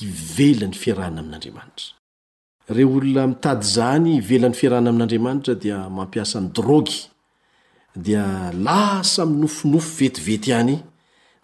ivelany 0.04 0.74
fiarahna 0.82 1.18
amin'andriamanitra 1.22 1.92
reo 2.76 2.90
olona 2.98 3.26
mitady 3.32 3.64
zany 3.76 4.08
ivelany 4.20 4.54
fiarahna 4.60 4.90
amin'andriamanitra 4.90 5.54
dia 5.62 5.78
mampiasany 5.98 6.48
drogy 6.58 6.98
dia 7.96 8.50
lasa 8.54 9.26
minofinofo 9.26 9.96
vetivety 9.96 10.50
iany 10.50 10.82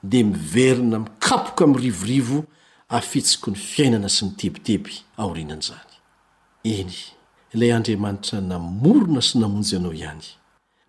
dia 0.02 0.24
miverina 0.24 0.98
mikapoka 0.98 1.64
ami'ny 1.64 1.80
rivorivo 1.86 2.44
afitsiko 2.88 3.50
ny 3.50 3.56
fiainana 3.58 4.08
sy 4.08 4.24
ny 4.28 4.34
tebiteby 4.36 4.92
aorinanaizany 5.16 5.94
eny 6.64 6.92
ilay 7.54 7.72
andriamanitra 7.72 8.40
namorona 8.40 9.22
sy 9.24 9.38
namonjy 9.40 9.74
ianao 9.76 9.92
ihany 9.96 10.26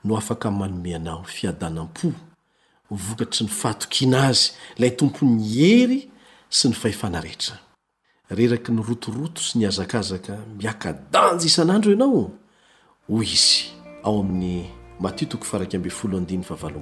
no 0.04 0.18
afaka 0.18 0.52
nmanome 0.52 0.96
ana 0.96 1.16
o 1.16 1.24
fiadanam-po 1.24 2.12
vokatry 2.92 3.46
ny 3.48 3.52
faatokina 3.52 4.28
azy 4.28 4.52
ilay 4.78 4.92
tompon'ny 5.00 5.42
hery 5.56 6.00
sy 6.52 6.68
ny 6.70 6.74
fahefanarehetra 6.76 7.56
reraky 8.30 8.72
ny 8.76 8.84
rotoroto 8.88 9.42
sy 9.42 9.60
ny 9.60 9.68
azakazaka 9.72 10.36
miakadanjy 10.60 11.46
isanandro 11.48 11.92
ianao 11.96 12.32
hoy 13.08 13.24
izy 13.32 13.66
ao 14.04 14.20
amin'ny 14.20 14.68
matio 15.00 15.28
toko 15.28 15.44
farakmr 15.44 16.82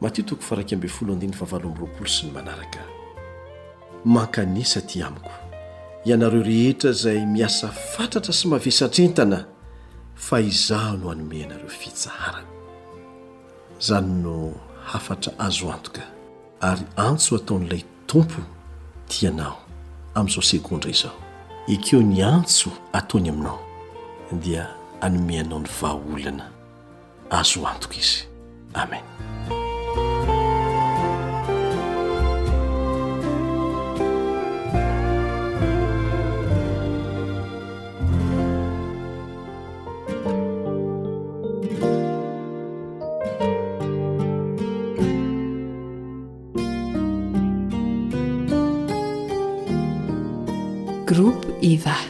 matio 0.00 0.24
toko 0.24 0.42
farakam 0.42 0.80
flo 0.88 1.14
aaamroapolo 1.14 2.06
sy 2.08 2.26
ny 2.26 2.32
manaraka 2.32 2.80
mankanisa 4.04 4.80
ty 4.80 5.02
amiko 5.02 5.30
ianareo 6.04 6.42
rehetra 6.42 6.92
zay 6.92 7.26
miasa 7.26 7.68
fantratra 7.68 8.32
sy 8.32 8.48
mahavesantrentana 8.48 9.46
fa 10.14 10.40
izaho 10.40 10.96
no 10.96 11.04
hanome 11.10 11.44
anareo 11.44 11.68
fitsaara 11.68 12.42
zany 13.80 14.22
no 14.22 14.52
hafatra 14.84 15.32
azo 15.38 15.72
antoka 15.72 16.02
ary 16.60 16.84
antso 16.96 17.36
ataon'ilay 17.36 17.84
tompo 18.06 18.42
tianao 19.08 19.58
amn'izao 20.14 20.42
sekondra 20.42 20.90
izao 20.90 21.14
ekeo 21.68 22.02
ny 22.02 22.22
antso 22.24 22.70
ataony 22.92 23.28
aminao 23.30 23.60
dia 24.32 24.66
anome 25.00 25.40
anao 25.40 25.58
ny 25.60 25.68
vahaolana 25.80 26.57
aso 27.30 27.66
antqise 27.66 28.26
amen 28.74 29.02
group 51.06 51.42
iva 51.62 52.07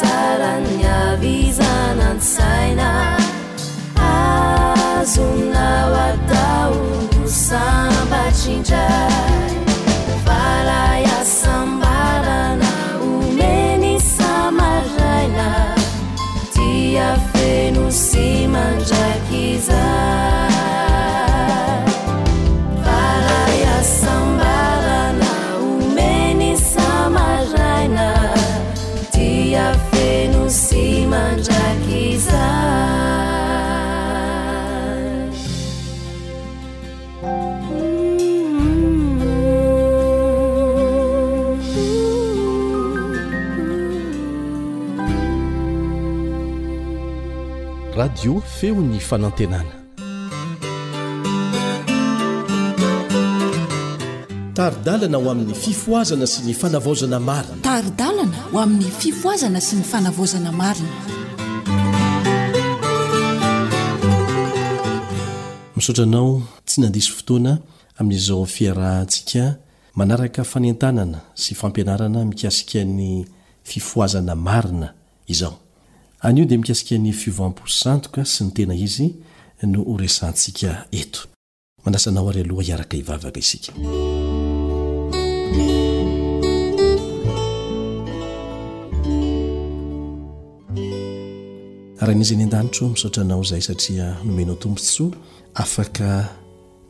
سرياvيzاnاn 0.00 2.18
سينا 2.20 3.17
dio 48.08 48.40
feo 48.40 48.74
ny 48.80 48.98
fanantenanatadaa 49.00 49.78
ho 55.22 55.28
amin'ny 55.30 55.54
fifoazana 55.54 56.26
sy 56.26 56.48
ny 56.48 56.54
fanavaozana 56.56 57.18
mari 60.52 60.86
misotra 65.76 66.04
anao 66.04 66.42
tsy 66.64 66.80
nandisy 66.80 67.10
fotoana 67.12 67.58
amin'izao 67.98 68.46
fiarahntsika 68.46 69.56
manaraka 69.94 70.44
faneantanana 70.44 71.20
sy 71.34 71.54
fampianarana 71.54 72.24
mikasikany 72.24 73.26
fifoazana 73.62 74.34
marina 74.34 74.92
izao 75.28 75.58
anio 76.20 76.44
dia 76.46 76.58
mikasika 76.58 76.98
ny 76.98 77.12
fiovoam-po 77.12 77.64
sandoka 77.70 78.24
sy 78.24 78.44
ny 78.44 78.50
tena 78.50 78.74
izy 78.74 79.06
no 79.62 79.82
oresantsika 79.90 80.70
eto 81.00 81.20
mandasanao 81.84 82.28
ary 82.28 82.40
aloha 82.40 82.62
hiaraka 82.68 82.96
hivavaka 82.96 83.38
isika 83.44 83.72
raha 92.00 92.14
n'izy 92.18 92.34
ny 92.38 92.42
an-danitro 92.46 92.84
misaotranao 92.88 93.42
izay 93.46 93.62
satria 93.68 94.06
nomenao 94.24 94.56
tompo 94.62 94.80
tsoa 94.84 95.12
afaka 95.62 96.08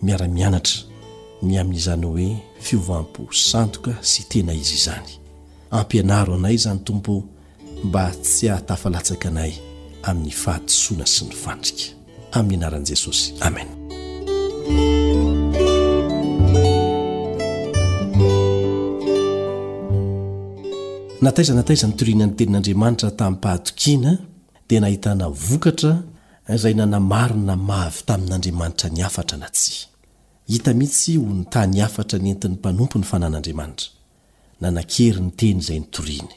miara-mianatra 0.04 0.78
ny 1.46 1.52
amin'izany 1.60 2.04
hoe 2.10 2.28
fiovoam-po 2.66 3.22
sandoka 3.50 3.92
sy 4.10 4.20
tena 4.30 4.52
izy 4.60 4.74
izany 4.80 5.10
ampianaro 5.78 6.32
anay 6.38 6.54
izany 6.58 6.80
tompo 6.88 7.12
mba 7.84 8.10
tsy 8.22 8.48
hahatafalatsaka 8.48 9.28
anay 9.30 9.52
amin'ny 10.08 10.30
fahatosoana 10.44 11.06
sy 11.14 11.22
ny 11.28 11.34
fandrika 11.44 11.84
amin'ny 12.38 12.60
anaran'i 12.62 12.86
jesosy 12.90 13.22
amen 13.46 13.68
nataizanataiza 21.24 21.86
ny 21.90 21.94
torina 21.98 22.22
any 22.26 22.34
tenin'andriamanitra 22.38 23.10
tamin'nympahatokiana 23.20 24.12
dia 24.68 24.80
nahitana 24.84 25.26
vokatra 25.48 25.92
izay 26.54 26.74
nanamari 26.80 27.38
na 27.48 27.54
mavy 27.70 28.00
tamin'andriamanitra 28.10 28.88
niafatra 28.96 29.36
na 29.42 29.48
tsia 29.56 29.86
hita 30.52 30.70
mihitsy 30.80 31.12
ho 31.22 31.30
nytany 31.40 31.78
afatra 31.86 32.16
ny 32.24 32.28
entin'ny 32.34 32.56
mpanompo 32.58 32.94
ny 33.00 33.04
fanan'andriamanitra 33.12 33.86
nanankery 34.62 35.20
ny 35.26 35.30
teny 35.38 35.58
izay 35.62 35.80
nytoriany 35.84 36.36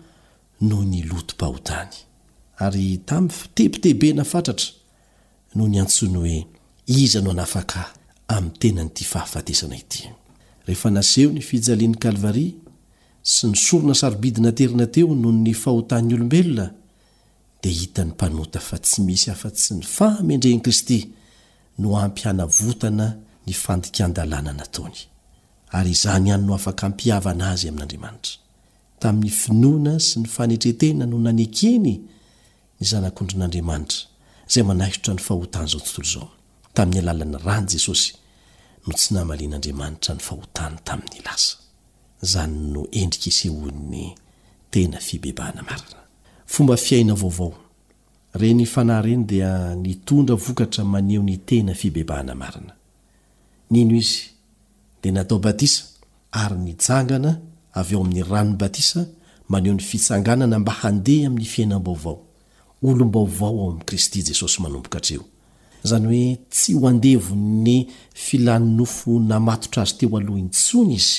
noo 0.61 0.83
ny 0.85 1.01
loto-pahotany 1.09 1.93
ary 2.61 2.97
tami'ny 3.07 3.33
fitebitebena 3.33 4.23
fatatra 4.25 4.69
no 5.55 5.65
ny 5.67 5.79
antsony 5.81 6.17
hoe 6.19 6.39
iza 6.87 7.21
no 7.21 7.31
anafaka 7.31 7.79
amin'ny 8.35 8.57
tenanyity 8.61 9.03
fahafatesana 9.11 9.75
ity 9.77 10.03
rehefa 10.67 10.89
naseho 10.95 11.31
ny 11.33 11.41
fijalian'ny 11.49 11.97
kalvaria 11.97 12.73
sy 13.23 13.49
ny 13.49 13.57
sorona 13.57 13.95
sarobidina 14.01 14.51
terina 14.51 14.87
teo 14.87 15.15
noho 15.15 15.33
ny 15.45 15.53
fahotan'ny 15.57 16.13
olombelona 16.17 16.67
dia 17.61 17.71
hitany 17.73 18.11
mpanota 18.13 18.59
fa 18.61 18.77
tsy 18.81 19.01
misy 19.05 19.29
afa 19.33 19.49
tsy 19.53 19.73
ny 19.79 19.85
fahamendreny 19.97 20.61
kristy 20.61 20.99
no 21.81 21.97
ampianavotana 21.97 23.07
ny 23.47 23.53
fandikandalàna 23.63 24.53
nataony 24.53 24.99
ary 25.73 25.91
izany 25.97 26.29
ihany 26.29 26.45
no 26.45 26.53
afaka 26.55 26.85
ampiava 26.85 27.31
ana 27.33 27.49
azy 27.53 27.67
amin'andriamanitra 27.69 28.40
tamin'ny 29.01 29.33
finoana 29.41 29.93
sy 29.99 30.21
ny 30.21 30.29
fanetretena 30.29 31.05
no 31.09 31.17
nanekeny 31.19 31.89
ny 32.77 32.85
zanak'ondrin'andriamanitra 32.91 34.05
zay 34.53 34.63
manatra 34.69 35.13
ny 35.15 35.21
fahotan' 35.27 35.69
zao 35.71 35.81
tontolo 35.85 36.07
zao 36.13 36.27
tamin'ny 36.75 37.01
alalan'ny 37.03 37.39
rany 37.45 37.67
jesosy 37.73 38.13
no 38.87 38.93
tsy 38.97 39.09
namaian'andriamanitra 39.15 40.13
ny 40.15 40.21
fahotany 40.27 40.77
tain'y 40.85 41.23
ny 41.25 42.55
no 42.73 42.81
endrikishon'ny 43.01 44.05
ena 44.79 44.99
aaaodndrora 45.01 46.77
aeo 48.37 49.61
n 56.55 56.67
ena 56.71 56.87
haaanga 56.87 57.35
avy 57.79 57.93
eo 57.93 58.01
amin'ny 58.01 58.23
ranony 58.23 58.57
batisa 58.57 59.05
maneo 59.49 59.73
ny 59.73 59.79
fitsanganana 59.79 60.59
mba 60.59 60.71
handeha 60.81 61.27
amin'ny 61.27 61.47
fiainam-baovao 61.53 62.15
olom-baovao 62.83 63.49
ao 63.59 63.69
amin'i 63.69 63.85
kristy 63.85 64.19
jesosy 64.27 64.57
manomboka 64.61 64.97
atreo 64.97 65.23
izany 65.85 66.05
hoe 66.07 66.39
tsy 66.53 66.73
ho 66.73 66.87
andevo 66.87 67.35
ny 67.35 67.87
filany 68.13 68.65
nofo 68.77 69.11
namatotra 69.19 69.83
azy 69.83 69.93
teo 69.97 70.17
alohantsony 70.17 70.93
izy 70.99 71.17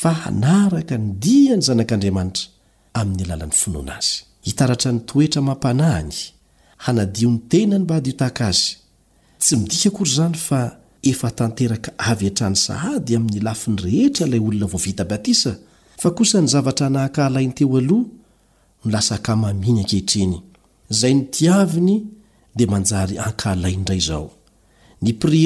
fa 0.00 0.10
hanaraka 0.22 0.94
nydia 0.98 1.56
ny 1.56 1.62
zanak'andriamanitra 1.68 2.44
amin'ny 3.00 3.24
lalan'ny 3.30 3.54
finoana 3.62 3.94
azy 4.00 4.12
hitaratra 4.46 4.92
ny 4.92 4.98
toetra 5.08 5.40
mampanahany 5.48 6.16
hanadio 6.84 7.28
ny 7.30 7.38
tenany 7.50 7.82
mba 7.84 7.94
hadiotaka 7.94 8.42
azy 8.50 8.66
tsy 9.42 9.52
midika 9.56 9.90
kory 9.90 10.10
izany 10.10 10.36
fa 10.48 10.60
efa 11.10 11.28
tanteraka 11.38 11.90
avy 12.10 12.26
atrany 12.30 12.56
sahady 12.66 13.12
amin'ny 13.18 13.40
lafiny 13.46 13.76
rehetra 13.84 14.26
ilay 14.26 14.40
olona 14.48 14.66
voavita 14.72 15.04
batisa 15.04 15.52
fa 16.00 16.08
kosa 16.16 16.38
ny 16.40 16.46
zavatra 16.54 16.86
nahakalainy 16.94 17.54
teo 17.58 17.76
aloha 17.80 18.06
nolasa 18.84 19.16
kamaminy 19.26 19.80
ankehitriny 19.82 20.36
zay 21.00 21.14
ny 21.16 21.22
tiaviny 21.36 21.96
d 22.56 22.58
njy 22.66 23.14
akalai 23.28 23.76
nray 23.82 24.02
ao 24.16 24.26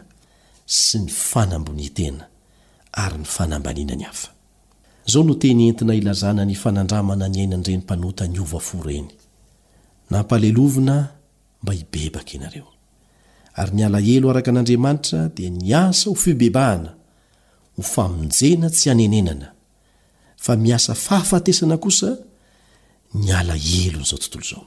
sy 0.80 0.98
ny 1.04 1.10
fanambonitena 1.30 2.24
ary 3.04 3.18
ny 3.22 3.26
fanambaniana 3.36 3.96
ny 3.96 4.04
hafa 4.10 4.30
izao 5.08 5.24
no 5.26 5.34
teny 5.44 5.64
entina 5.70 5.96
ilazana 6.00 6.46
ny 6.46 6.56
fanandramana 6.64 7.28
ny 7.30 7.40
ainanyirenympanota 7.42 8.28
ny 8.28 8.40
ova 8.44 8.60
fo 8.68 8.80
reny 8.88 9.10
nampalelovina 10.10 10.96
mba 11.64 11.74
hibebaka 11.78 12.32
ianareo 12.36 12.68
ary 13.62 13.76
nyalahelo 13.76 14.30
araka 14.30 14.52
an'andriamanitra 14.52 15.22
dia 15.36 15.50
niasa 15.50 16.10
ho 16.10 16.16
fibebahana 16.24 16.92
ho 17.78 17.84
famonjena 17.94 18.68
tsy 18.76 18.90
hanenenana 18.90 19.55
fa 20.46 20.54
miasa 20.56 20.94
faafatesana 21.06 21.78
kosa 21.86 22.10
nyala 23.28 23.56
elonyzao 23.86 24.20
tontolozao 24.24 24.64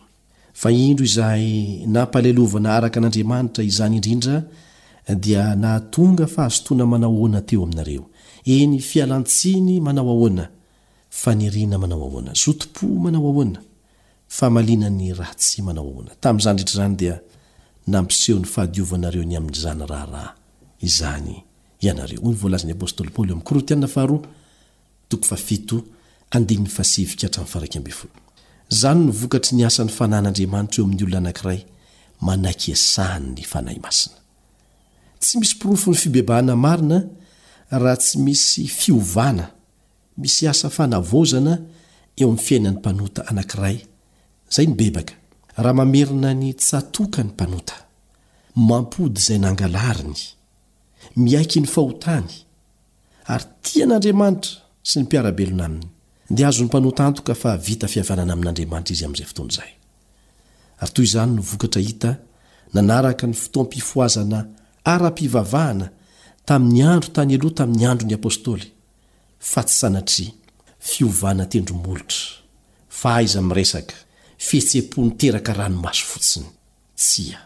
indrozahynaalelovana 0.86 2.70
araka 2.78 2.98
n'andriamanitra 3.00 3.62
izany 3.70 3.94
indrindraia 3.98 5.44
naonga 5.64 6.24
fahaotoana 6.34 6.84
manao 6.92 7.14
oana 7.22 7.40
teoaminareoeny 7.50 8.76
fialatsiny 8.90 9.74
manao 9.80 10.10
aanaoaaoo 11.26 12.98
manao 13.04 13.28
aana 14.42 14.60
inany 14.74 15.04
ratsy 15.22 15.56
manao 15.68 15.90
anatzayritandmpsehoy 16.28 18.44
ahanaeoya'zrheolz'ny 21.90 22.70
apôstôlypalyeom'y 22.76 23.44
krotanna 23.50 23.88
faharoa 23.94 24.22
zany 28.70 29.04
novokatry 29.06 29.56
ny 29.56 29.64
asany 29.66 29.90
fanahyn'andriamanitra 29.90 30.80
eo 30.82 30.84
amin'ny 30.84 31.04
olona 31.04 31.18
anankiray 31.20 31.60
manakasahany 32.20 33.28
ny 33.36 33.42
fanahy 33.42 33.78
masina 33.82 34.16
tsy 35.20 35.38
misy 35.38 35.56
pirofo 35.58 35.90
ny 35.90 35.96
fibebahana 35.96 36.56
marina 36.56 36.98
raha 37.70 37.96
tsy 37.96 38.18
misy 38.20 38.66
fiovana 38.68 39.50
misy 40.16 40.44
asa 40.48 40.68
fanavozana 40.70 41.52
eo 42.16 42.28
amin'ny 42.28 42.44
fiainan'ny 42.46 42.78
mpanota 42.78 43.24
anankiray 43.30 43.78
zay 44.52 44.66
nybebaka 44.66 45.14
raha 45.56 45.74
mamerina 45.74 46.34
ny 46.34 46.52
tsatoka 46.52 47.22
ny 47.24 47.28
mpanota 47.32 47.74
mampody 48.54 49.20
izay 49.20 49.38
nangalariny 49.38 50.20
miaikyny 51.16 51.66
fahotany 51.66 52.28
ary 53.32 53.44
tian'andriamanitra 53.64 54.67
sy 54.88 54.98
ny 55.02 55.04
mpiarabelona 55.04 55.66
aminy 55.68 55.84
dia 56.36 56.48
azony 56.48 56.66
mpano 56.68 56.90
tantoka 57.00 57.34
fa 57.42 57.50
vita 57.66 57.86
fiavanana 57.92 58.32
amin'andriamanitra 58.36 58.94
izy 58.94 59.04
amin'izay 59.06 59.26
fotoana 59.28 59.54
izay 59.54 59.72
ary 60.82 60.90
toy 60.96 61.04
izany 61.08 61.32
novokatra 61.38 61.80
hita 61.88 62.10
nanaraka 62.74 63.24
ny 63.30 63.34
fotoam-pifoazana 63.42 64.40
ara-pivavahana 64.94 65.86
tamin'ny 66.48 66.82
andro 66.92 67.10
tany 67.16 67.32
aloha 67.36 67.54
tamin'ny 67.60 67.86
andro 67.90 68.06
ny 68.08 68.14
apôstôly 68.18 68.66
fa 69.50 69.60
tsy 69.68 69.74
sanatri 69.82 70.26
fiovana 70.90 71.44
tendromolotra 71.52 72.40
fa 73.00 73.08
aiza 73.20 73.40
miresaka 73.48 73.94
fihetse-po 74.46 74.98
ny 75.06 75.10
teraka 75.20 75.50
ranomaso 75.60 76.04
fotsiny 76.12 76.48
tsia 77.02 77.38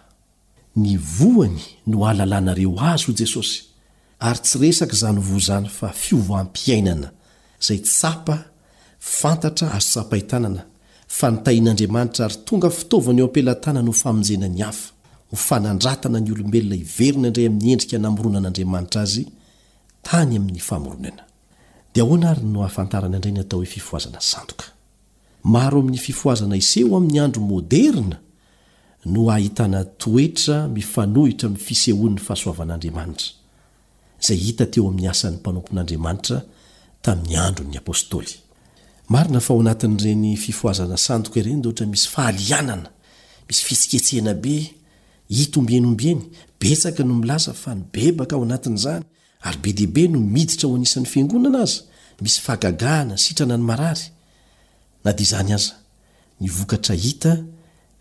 ny 0.83 0.91
voany 1.19 1.59
no 1.91 1.97
ahalalànareo 2.07 2.73
azy 2.93 3.05
ho 3.11 3.17
jesosy 3.21 3.57
ary 4.29 4.41
tsy 4.47 4.57
resaka 4.63 4.95
zanyovo 5.03 5.39
zany 5.49 5.67
fa 5.79 5.89
fiovam-piainana 6.03 7.09
zay 7.65 7.79
tsapa 7.89 8.39
fantatra 9.21 9.67
azo 9.79 9.89
tsapahitanana 9.93 10.63
fanotahin'andriamanitra 11.19 12.23
ary 12.29 12.37
tonga 12.49 12.69
fitaovana 12.79 13.19
eo 13.23 13.27
ampelatana 13.29 13.81
no 13.89 13.93
famonjena 14.03 14.49
ny 14.57 14.63
hafa 14.69 14.87
hofanandratana 15.31 16.19
ny 16.25 16.29
olombelona 16.35 16.75
iverina 16.85 17.29
idray 17.31 17.47
amin'ny 17.51 17.71
endrika 17.75 17.99
naoronan'anamantra 18.05 19.01
az 19.07 19.15
tany 20.09 20.33
ami'ny 20.39 20.61
aronanayno 21.95 22.63
hata 22.75 22.99
inraynatao 22.99 23.59
hoe 23.61 23.67
fifoazaanoa 23.77 25.63
aroamin'ny 25.67 25.99
fifoazana 26.07 26.55
iseho 26.63 26.93
amin'ny 27.01 27.19
andro 27.25 27.43
moderina 27.53 28.17
no 29.13 29.21
ahitna 29.37 29.81
toetra 30.03 30.57
mifanohitra 30.77 31.49
fisehon'ny 31.67 32.19
hasoan'anantra 32.29 33.27
zay 34.27 34.37
hitteo 34.47 34.85
amin'ny 34.91 35.09
asan'ny 35.15 35.37
mpanompon'andriamanitra 35.41 36.39
tamin'ny 37.05 37.37
andro 37.47 37.65
ny 37.67 37.77
apôstoly 37.83 38.35
marina 39.13 39.41
fa 39.43 39.53
ao 39.55 39.61
anatin'n'reny 39.65 40.33
fifoazana 40.45 40.97
sandoka 41.07 41.37
ireny 41.41 41.61
daata 41.65 41.85
misy 41.93 42.07
fahalianana 42.15 42.89
misy 43.49 43.63
fisiketsehanabe 43.69 44.55
hitombeniombeny 45.37 46.21
besaka 46.61 47.03
no 47.05 47.15
milaza 47.21 47.53
fa 47.63 47.71
nybebaka 47.79 48.35
ao 48.37 48.43
anatin'zany 48.47 49.03
ary 49.47 49.59
be 49.65 49.71
deibe 49.79 50.03
no 50.09 50.19
miditra 50.35 50.67
oanisan'ny 50.69 51.07
fiangonana 51.13 51.61
aza 51.67 51.79
misy 52.25 52.39
fahgagahana 52.47 53.15
sitrana 53.25 53.57
ny 53.57 53.65
marary 53.71 54.07
na 55.05 55.11
di 55.19 55.25
zany 55.33 55.51
aza 55.59 55.75
ny 56.41 56.47
vokatra 56.59 56.95
hita 57.05 57.33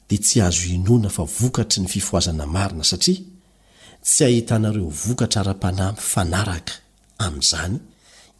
dia 0.09 0.19
tsy 0.25 0.37
azo 0.47 0.65
inona 0.77 1.09
fa 1.15 1.23
vokatry 1.39 1.79
ny 1.81 1.87
fifoazana 1.95 2.45
marina 2.55 2.83
satria 2.91 3.21
tsy 4.05 4.21
ahitanareo 4.27 4.89
vokatra 5.05 5.41
ra-panay 5.47 5.93
fanaraka 6.13 6.73
amin'zany 7.25 7.77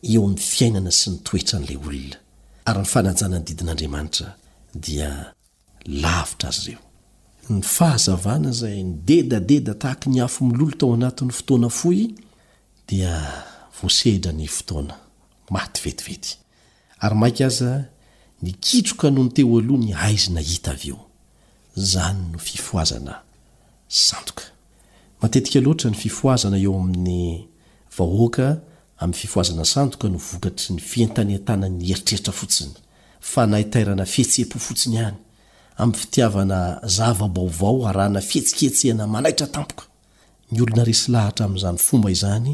eo 0.02 0.24
amin'ny 0.26 0.42
fiainana 0.42 0.92
sy 0.92 1.12
ny 1.14 1.20
toetran'ilay 1.28 1.78
olona 1.78 2.18
ary 2.66 2.80
ny 2.82 2.90
fanajanany 2.90 3.44
didin'andriamanitra 3.48 4.30
dia 4.74 5.12
lavitra 5.86 6.50
azy 6.50 6.72
ireo 6.72 6.82
ny 7.50 7.62
ahazana 7.86 8.52
zay 8.52 8.82
nydedadeda 8.84 9.74
tahak 9.74 10.08
ny 10.08 10.22
afo 10.24 10.46
milolo 10.46 10.72
tao 10.78 10.94
anatin'ny 10.94 11.32
fotoana 11.32 11.70
foy 11.70 12.16
dia 12.90 13.14
voasedra 13.82 14.32
ny 14.34 14.48
fotoana 14.48 14.98
maty 15.54 15.82
vetivety 15.84 16.38
ary 17.00 17.16
maina 17.16 17.46
aza 17.48 17.86
nikitroka 18.42 19.10
noho 19.12 19.24
nyte 19.26 19.42
aloha 19.42 19.78
ny 19.86 19.94
aizina 19.94 20.42
hita 20.42 20.72
av 20.72 20.86
eo 20.90 21.00
zany 21.78 22.26
no 22.32 22.38
fifoazana 22.40 23.22
sanoka 23.88 24.44
matetikaloatra 25.22 25.90
ny 25.92 25.98
fifoazana 25.98 26.58
eo 26.58 26.80
amin'ny 26.82 27.46
vahoaka 27.98 28.48
amn'ny 29.02 29.18
fifoazana 29.18 29.66
sandoka 29.66 30.08
no 30.10 30.20
vokatry 30.30 30.76
ny 30.78 30.82
fientany 30.92 31.34
atana 31.40 31.68
ny 31.70 31.86
eritreritra 31.94 32.34
fotsiny 32.40 32.74
fa 33.32 33.44
naitairana 33.52 34.06
fihetse-po 34.14 34.60
fotsiny 34.68 35.00
any 35.08 35.18
am'y 35.82 35.98
fitiavana 36.02 36.60
zaabaovao 36.98 37.92
na 38.16 38.22
fihetikeena 38.30 39.04
aioy 39.10 40.94
a'zanyfomba 41.46 42.12
izany 42.16 42.52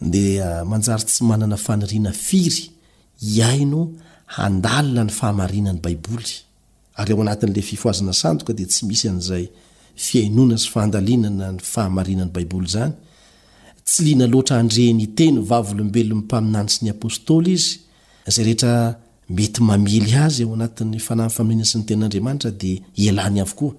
d 0.00 0.40
ah, 0.42 0.64
mnary 0.64 1.04
tsy 1.08 1.22
manana 1.30 1.56
fanina 1.66 2.12
iy 2.32 2.70
inon 3.62 3.90
ny 3.92 4.68
ahnanybaib 4.68 6.06
y 7.04 7.12
o 7.14 7.20
anat'le 7.20 7.62
fifoazna 7.62 8.12
sanoka 8.12 8.52
de 8.58 8.64
tsy 8.64 8.82
misy 8.88 9.08
an'zay 9.12 9.44
fiainona 10.06 10.56
sy 10.58 10.68
fahandalinana 10.72 11.52
ny 11.52 11.60
fahamarinany 11.72 12.32
baiboly 12.34 12.68
zany 12.74 12.94
tsy 13.84 14.02
liana 14.04 14.26
loatra 14.26 14.56
andreny 14.58 15.06
teny 15.16 15.38
vavolombelony 15.50 16.20
mpaminany 16.24 16.68
sy 16.72 16.80
ny 16.84 16.88
apôstôly 16.96 17.52
izy 17.56 17.72
zay 18.26 18.44
rehetra 18.46 18.74
mety 19.28 19.60
mamely 19.62 20.12
azy 20.26 20.42
ao 20.44 20.52
anatin'ny 20.56 20.98
fanafamn 21.06 21.64
sy 21.68 21.76
ny 21.80 21.84
tenanriamanitra 21.88 22.50
dia 22.94 23.12
lany 23.12 23.38
aokoa 23.44 23.74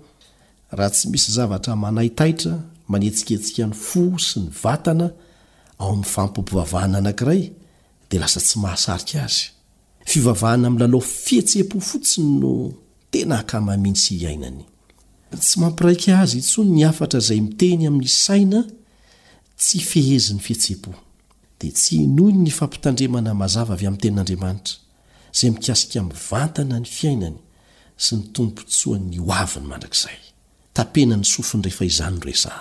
h 0.70 0.72
tsymisy 0.96 1.30
zavatra 1.38 1.74
manaytaitra 1.76 2.54
manetsiketsika 2.92 3.64
ny 3.68 3.74
fo 3.88 4.04
sy 4.28 4.40
ny 4.46 4.50
vatana 4.64 5.06
ao 5.82 5.88
ami'ny 5.90 6.08
fampompivavahana 6.16 6.98
anakiray 7.02 7.42
dia 8.10 8.20
lasa 8.22 8.40
tsy 8.40 8.56
mahasaika 8.62 9.20
azyhana 9.26 10.86
lfiseo 10.86 11.78
otsiny 11.82 12.32
no 12.38 12.52
sayny' 18.26 18.64
tsy 19.56 19.80
fehezi 19.80 20.34
ny 20.36 20.40
fihetse-po 20.44 20.92
dia 21.60 21.72
tsy 21.72 22.04
nohy 22.08 22.34
ny 22.44 22.52
fampitandremana 22.52 23.34
mazava 23.34 23.74
avy 23.74 23.88
amin'ny 23.88 24.02
tenin'andriamanitra 24.04 24.80
izay 25.34 25.52
mikasika 25.56 26.04
min'ny 26.04 26.20
vantana 26.30 26.80
ny 26.82 26.88
fiainany 26.98 27.38
sy 28.04 28.20
ny 28.20 28.30
tompontsoa 28.36 28.98
ny 29.00 29.20
oaviny 29.24 29.70
mandrakzay 29.72 30.18
tapenany 30.76 31.24
sofiny 31.24 31.64
rehefa 31.68 31.86
izannresa 31.90 32.54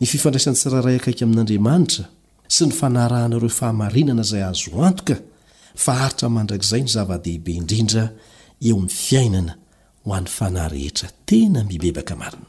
ny 0.00 0.08
fifandraisan'ny 0.12 0.56
tsiraray 0.58 0.98
akaiky 1.00 1.24
amin'andriamanitra 1.26 2.06
sy 2.54 2.70
ny 2.70 2.74
fanarahanaireo 2.78 3.52
fahamarinana 3.58 4.24
izay 4.24 4.44
azo 4.48 4.80
antoka 4.82 5.18
fa 5.84 5.92
aritra 6.06 6.28
mandrakizay 6.32 6.82
ny 6.86 6.92
zava-dehibe 6.96 7.52
indrindra 7.60 8.04
eo 8.68 8.80
ny 8.80 8.88
fiainana 8.88 9.58
ho 10.04 10.14
an'ny 10.16 10.32
fanahy 10.38 10.70
rehetra 10.76 11.08
tena 11.28 11.64
mibebaka 11.68 12.16
marina- 12.16 12.48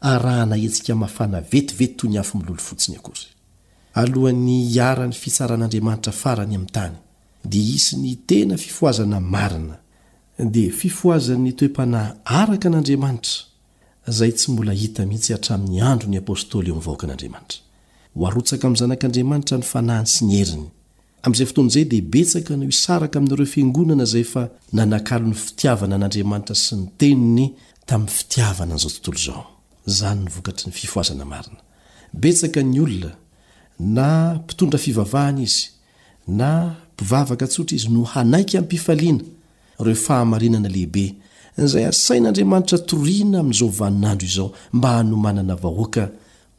arahanaetsika 0.00 0.94
mafana 0.94 1.40
vetivety 1.40 1.96
toy 1.96 2.10
ny 2.10 2.16
hafo 2.16 2.38
milolo 2.38 2.58
fotsiny 2.62 2.96
akory 2.98 3.26
alohan'ny 4.00 4.58
iarany 4.74 5.12
fitsaran'andriamanitra 5.12 6.12
farany 6.12 6.54
ami'ny 6.56 6.72
tany 6.72 6.94
dia 7.44 7.74
isy 7.76 7.96
ny 7.96 8.16
tena 8.26 8.56
fifoazana 8.56 9.20
marina 9.20 9.76
dia 10.38 10.72
fifoazan'ny 10.80 11.52
toe-pana 11.52 12.02
araka 12.24 12.68
an'andriamanitra 12.68 13.38
zaay 14.08 14.32
tsy 14.32 14.50
mbola 14.52 14.72
hita 14.72 15.06
mihitsy 15.06 15.32
hatramin'ny 15.32 15.80
andro 15.82 16.08
ny 16.08 16.16
apostoly 16.18 16.68
eo 16.68 16.74
mivahoaka 16.74 17.04
an'andriamanitra 17.06 17.58
ho 18.14 18.26
arotsaka 18.26 18.62
amin'ny 18.66 18.80
zanak'andriamanitra 18.80 19.58
no 19.58 19.64
fanahiny 19.72 20.06
si 20.12 20.24
nyheriny 20.24 20.66
amin'izay 21.22 21.46
fotonyzay 21.50 21.84
dia 21.84 22.02
betsaka 22.14 22.56
no 22.56 22.64
hisaraka 22.70 23.18
aminireo 23.18 23.46
fiangonana 23.46 24.04
zay 24.04 24.24
fa 24.24 24.48
nanakalo 24.72 25.26
ny 25.28 25.34
fitiavana 25.44 25.94
an'andriamanitra 25.96 26.54
sy 26.64 26.74
ny 26.76 26.86
teniny 26.98 27.46
tamin'ny 27.86 28.12
fitiavana 28.18 28.74
n'izao 28.74 28.90
tontolo 28.94 29.18
izao 29.20 29.57
zany 29.88 30.20
nyvokatry 30.24 30.66
ny 30.68 30.72
fifoazana 30.72 31.24
marina 31.24 31.60
betsaka 32.12 32.60
ny 32.62 32.80
olona 32.84 33.10
na 33.78 34.08
mpitondra 34.44 34.78
fivavahana 34.84 35.40
izy 35.46 35.62
na 36.40 36.50
mpivavaka 36.92 37.46
tsotra 37.48 37.74
izy 37.76 37.88
no 37.96 38.02
hanaiky 38.12 38.54
amipifaliana 38.58 39.22
reo 39.84 39.94
fahamarinana 40.06 40.68
lehibe 40.74 41.04
zay 41.70 41.84
asain'andriamanitra 41.92 42.78
toriana 42.88 43.38
amin'izaovaninandro 43.40 44.26
izao 44.30 44.48
mba 44.76 44.88
hanomanana 44.98 45.54
vahoaka 45.64 46.04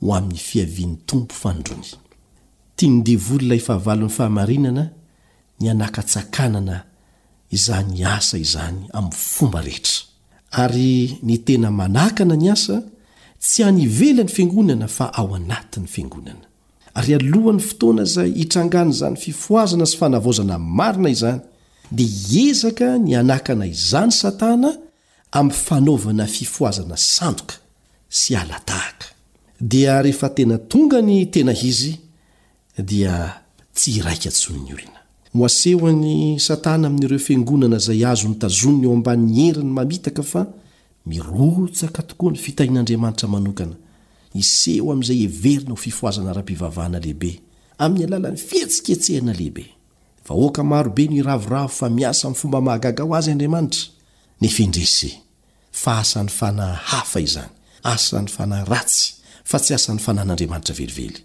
ho 0.01 0.07
amin'ny 0.17 0.39
fiavian'ny 0.49 0.97
tompo 1.07 1.33
fandroni 1.41 1.89
tianydillaifahavalon'ny 2.77 4.13
fahamarinana 4.17 4.83
ny 5.61 5.65
anakatsakanana 5.73 6.75
izany 7.57 7.97
asa 8.17 8.35
izany 8.45 8.77
amn'ny 8.97 9.15
fomba 9.33 9.59
rehetra 9.61 10.67
ny 11.27 11.35
tena 11.45 11.69
manakana 11.79 12.35
ny 12.41 12.47
asa 12.55 12.77
tsy 13.39 13.63
hanivelan'ny 13.63 14.29
fiangonana 14.35 14.87
fa 14.97 15.05
ao 15.19 15.29
anatin'ny 15.39 15.87
fiangonana 15.95 16.45
ary 16.99 17.11
alohany 17.19 17.61
fotoana 17.69 18.03
izay 18.09 18.29
hitrangany 18.41 18.89
izany 18.95 19.17
fifoazana 19.25 19.85
sy 19.91 19.95
fanavozana 20.01 20.55
marina 20.77 21.09
izany 21.15 21.39
dia 21.91 22.07
hiezaka 22.29 22.87
nyanakana 23.07 23.65
izany 23.75 24.11
satana 24.21 24.69
amin'ny 25.39 25.57
fanaovana 25.67 26.25
fifoazana 26.37 26.95
sandoka 27.13 27.55
sy 28.19 28.31
alatahaka 28.41 29.07
dia 29.71 30.01
rehefa 30.03 30.27
tena 30.37 30.55
tonga 30.71 30.99
ny 31.07 31.17
tena 31.33 31.53
izy 31.71 31.93
dia 32.91 33.13
tsy 33.75 33.89
iraika 33.99 34.29
antson'ny 34.31 34.69
olona 34.75 34.99
moasehoany 35.37 36.39
satana 36.47 36.87
amin'ireo 36.87 37.19
fangonana 37.29 37.77
izay 37.81 38.01
azo 38.11 38.27
nytazony 38.29 38.83
eo 38.87 38.93
ambani'ny 38.97 39.39
heriny 39.47 39.71
mamitaka 39.77 40.23
fa 40.31 40.41
mirotsaka 41.05 42.03
tokoa 42.03 42.31
ny 42.31 42.37
fitahin'andriamanitra 42.43 43.27
manokana 43.29 43.75
iseho 44.33 44.91
amin'izay 44.91 45.23
everina 45.25 45.69
ho 45.71 45.75
fifoazana 45.85 46.33
raha-pivavahana 46.33 46.99
lehibe 46.99 47.41
amin'ny 47.79 48.05
alalan'ny 48.05 48.37
fietsiketsehina 48.37 49.31
lehibe 49.33 49.65
vahoaka 50.27 50.63
marobe 50.63 51.07
no 51.07 51.15
iravoravo 51.21 51.67
fa 51.67 51.89
miasa 51.89 52.27
mi'ny 52.27 52.37
fomba 52.39 52.61
mahagaga 52.61 53.03
ho 53.03 53.15
azy 53.15 53.31
andriamanitra 53.31 53.83
nyfindrese 54.41 55.11
fa 55.71 55.99
asan'ny 56.03 56.29
fanah 56.29 56.75
hafa 56.91 57.19
izany 57.19 57.51
asany 57.83 58.27
fanah 58.35 58.63
ratsy 58.71 59.13
fa 59.43 59.57
tsy 59.59 59.73
asan'ny 59.77 59.99
fanan'andriamanitra 60.05 60.73
velively 60.75 61.23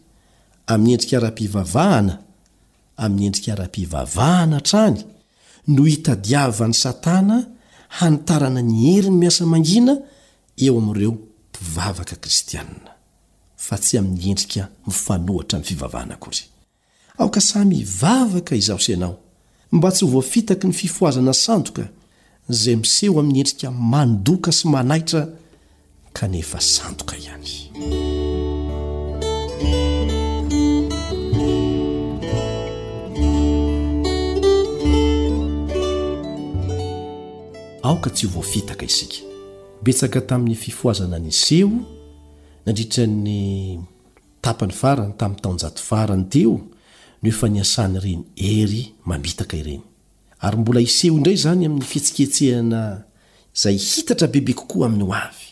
amin'ny 0.73 0.93
endrika 0.97 1.19
ra-pivavahana 1.25 2.15
amin'y 3.05 3.27
endrikra-pivavahana 3.29 4.61
trany 4.69 4.99
no 5.75 5.83
itadiavan'ny 5.97 6.75
satana 6.83 7.39
hanotarana 7.99 8.61
ny 8.63 8.77
heri 8.93 9.11
ny 9.11 9.17
miasa 9.21 9.47
mangina 9.47 9.93
eo 10.65 10.79
amin'ireo 10.79 11.13
mpivavaka 11.53 12.17
kristianina 12.25 12.91
fa 13.67 13.77
tsy 13.83 13.95
amin'ny 14.01 14.25
endrika 14.33 14.63
mifanohatra 14.87 15.59
n 15.59 15.65
fivavahana 15.69 16.15
akory 16.17 16.43
aoka 17.19 17.41
samy 17.41 17.79
vavaka 18.01 18.57
izaho 18.61 18.81
seanao 18.87 19.17
mba 19.73 19.89
tsy 19.95 20.05
voafitaky 20.13 20.67
ny 20.67 20.73
fifoazana 20.81 21.33
sandoka 21.45 21.85
izay 22.51 22.77
miseho 22.83 23.15
amin'ny 23.21 23.39
endrika 23.43 23.69
mandoka 23.91 24.51
sy 24.59 24.67
manaitra 24.75 25.21
kanefa 26.17 26.59
sandoka 26.61 27.15
ihany 27.23 27.64
aoka 37.85 38.11
tsy 38.11 38.27
ho 38.27 38.33
voafitaka 38.33 38.85
isika 38.85 39.17
betsaka 39.85 40.21
tamin'ny 40.21 40.55
fifoazana 40.57 41.19
ny 41.21 41.29
iseho 41.29 41.79
nandritra 42.65 43.05
ny 43.07 43.79
tapany 44.41 44.73
varany 44.73 45.13
tamin'nytaonjato 45.21 45.83
farany 45.89 46.25
teo 46.33 46.53
no 47.23 47.29
efa 47.29 47.47
niasany 47.49 47.97
ireny 48.01 48.25
ery 48.37 48.83
mamitaka 49.05 49.57
ireny 49.57 49.85
ary 50.41 50.57
mbola 50.59 50.81
iseho 50.81 51.17
indray 51.17 51.37
zany 51.45 51.67
amin'ny 51.67 51.85
fihetsikeetsehana 51.85 52.83
izay 53.57 53.77
hitatra 53.89 54.27
bebe 54.33 54.53
kokoa 54.57 54.87
amin'ny 54.87 55.05
ho 55.05 55.13
avy 55.13 55.47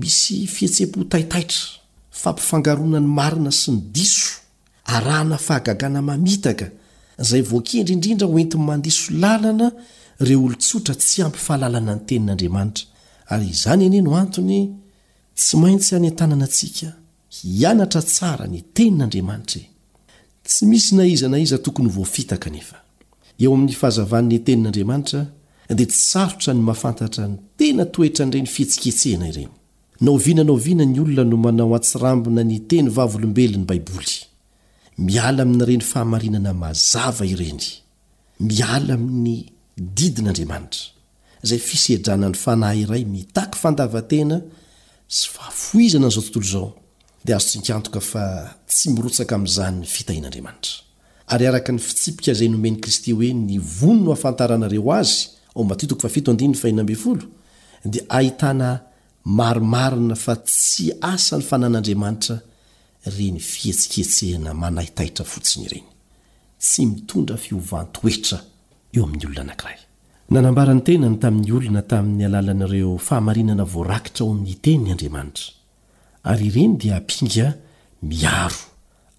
misy 0.00 0.44
fihetsem-po 0.46 1.04
tahitaitra 1.08 1.64
fampifangarona 2.10 3.00
ny 3.00 3.08
marina 3.18 3.50
sy 3.50 3.70
ny 3.72 3.78
diso 3.94 4.28
arahna 4.84 5.38
fahagagana 5.40 6.02
mamitaka 6.04 6.66
izay 7.20 7.40
voakendry 7.42 7.94
indrindra 7.96 8.26
oentyn 8.28 8.60
mandiso 8.68 9.08
lalana 9.22 9.72
reo 10.20 10.44
olo-tsotra 10.44 10.94
tsy 10.94 11.22
ampifahalalana 11.26 11.94
ny 11.96 12.02
tenin'andriamanitra 12.08 12.84
ary 13.34 13.48
izany 13.54 13.82
ene 13.86 14.00
no 14.02 14.12
antony 14.20 14.60
tsy 15.38 15.56
maintsy 15.62 15.90
hany 15.94 16.08
an-tanana 16.10 16.44
antsika 16.48 16.88
ianatra 17.62 18.00
tsara 18.10 18.46
ny 18.52 18.60
tenin'andriamanitra 18.76 19.60
e 20.44 20.48
tsy 20.48 20.64
misy 20.70 20.94
na 20.96 21.04
iza 21.14 21.28
na 21.28 21.38
iza 21.44 21.58
tokony 21.58 21.88
ho 21.88 21.94
voafita 21.98 22.36
ka 22.38 22.48
anefa 22.50 22.78
eo 23.42 23.54
amin'ny 23.54 23.74
fahazavan'ny 23.80 24.38
tenin'andriamanitra 24.46 25.20
dia 25.78 25.86
tsarotra 25.86 26.54
ny 26.54 26.60
mafantatra 26.62 27.26
ny 27.28 27.36
tena 27.58 27.84
toetra 27.94 28.24
n'ireny 28.26 28.46
fihetsiketsehna 28.54 29.26
ireny 29.28 29.50
naoviana 30.00 30.44
naoviana 30.48 30.84
ny 30.92 30.98
olona 31.00 31.24
no 31.30 31.36
manao 31.44 31.68
antsirambina 31.76 32.42
ny 32.50 32.56
teny 32.70 32.88
vavolombelon'ny 32.98 33.66
baiboly 33.70 34.16
miala 35.06 35.42
amin'n'ireny 35.46 35.82
fahamarinana 35.92 36.52
mazava 36.62 37.24
ireny 37.34 37.64
miala 38.48 38.92
amin'ny 38.98 39.53
didin'andriamanitra 39.78 40.90
izay 41.44 41.58
fisedrana 41.58 42.28
ny 42.30 42.36
fanahiray 42.38 43.04
mitaky 43.04 43.58
fandavatena 43.58 44.40
sy 45.08 45.28
fafoizana 45.34 46.06
anizao 46.06 46.22
tontolo 46.24 46.46
izao 46.48 46.70
dia 47.24 47.36
azotsy 47.36 47.58
nkantoka 47.58 48.00
fa 48.00 48.24
tsy 48.68 48.90
mirotsaka 48.94 49.34
amin'izany 49.34 49.84
fitahin'andriamanitra 49.94 50.74
ary 51.32 51.46
araka 51.46 51.72
ny 51.72 51.78
fitsipika 51.80 52.32
izay 52.32 52.48
nomeny 52.48 52.76
kristy 52.80 53.12
hoe 53.12 53.30
nyvono 53.34 54.04
no 54.04 54.10
hafantaranareo 54.14 54.92
azy 54.92 55.28
ao 55.56 57.90
dia 57.90 58.02
ahitana 58.08 58.80
maromarina 59.24 60.14
fa 60.14 60.36
tsy 60.36 60.92
asany 61.02 61.42
fanan'andriamanitra 61.42 62.40
reny 63.18 63.38
fihetsiketsehna 63.40 64.54
manaitahitra 64.54 65.24
fotsiny 65.24 65.64
ireny 65.66 65.86
tsy 66.58 66.86
mitondra 66.86 67.36
fiontoetra 67.36 68.38
eo 68.96 69.02
amin'ny 69.06 69.24
olona 69.28 69.40
anankiray 69.44 69.78
nanambarany 70.34 70.82
tenany 70.88 71.16
tamin'ny 71.24 71.50
olona 71.58 71.82
tamin'ny 71.92 72.24
alalanareo 72.28 72.90
fahamarinana 73.08 73.64
voarakitra 73.74 74.22
ao 74.24 74.30
amin'ny 74.34 74.54
teniny 74.64 74.90
andriamanitra 74.92 75.46
ary 76.32 76.44
ireny 76.50 76.72
dia 76.82 76.94
ampinga 77.02 77.46
miaro 78.12 78.60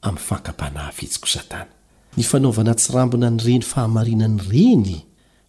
amin'ny 0.07 0.23
fankapahnahyfetsiko 0.29 1.27
satana 1.35 1.69
ny 2.17 2.23
fanaovana 2.31 2.73
tsirambina 2.79 3.27
ny 3.35 3.39
reny 3.47 3.65
fahamarinany 3.73 4.37
reny 4.53 4.95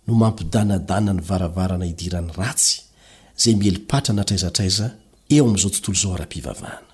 no 0.06 0.12
mampidanadana 0.22 1.12
ny 1.16 1.22
varavarana 1.30 1.86
idirany 1.92 2.30
ratsy 2.42 2.74
zay 3.42 3.54
mieli-patra 3.60 4.12
na 4.14 4.20
atraizatraiza 4.24 4.86
eo 5.34 5.42
amin'izao 5.44 5.70
tontolo 5.74 5.98
zao 6.02 6.12
ara-pivavahana 6.18 6.88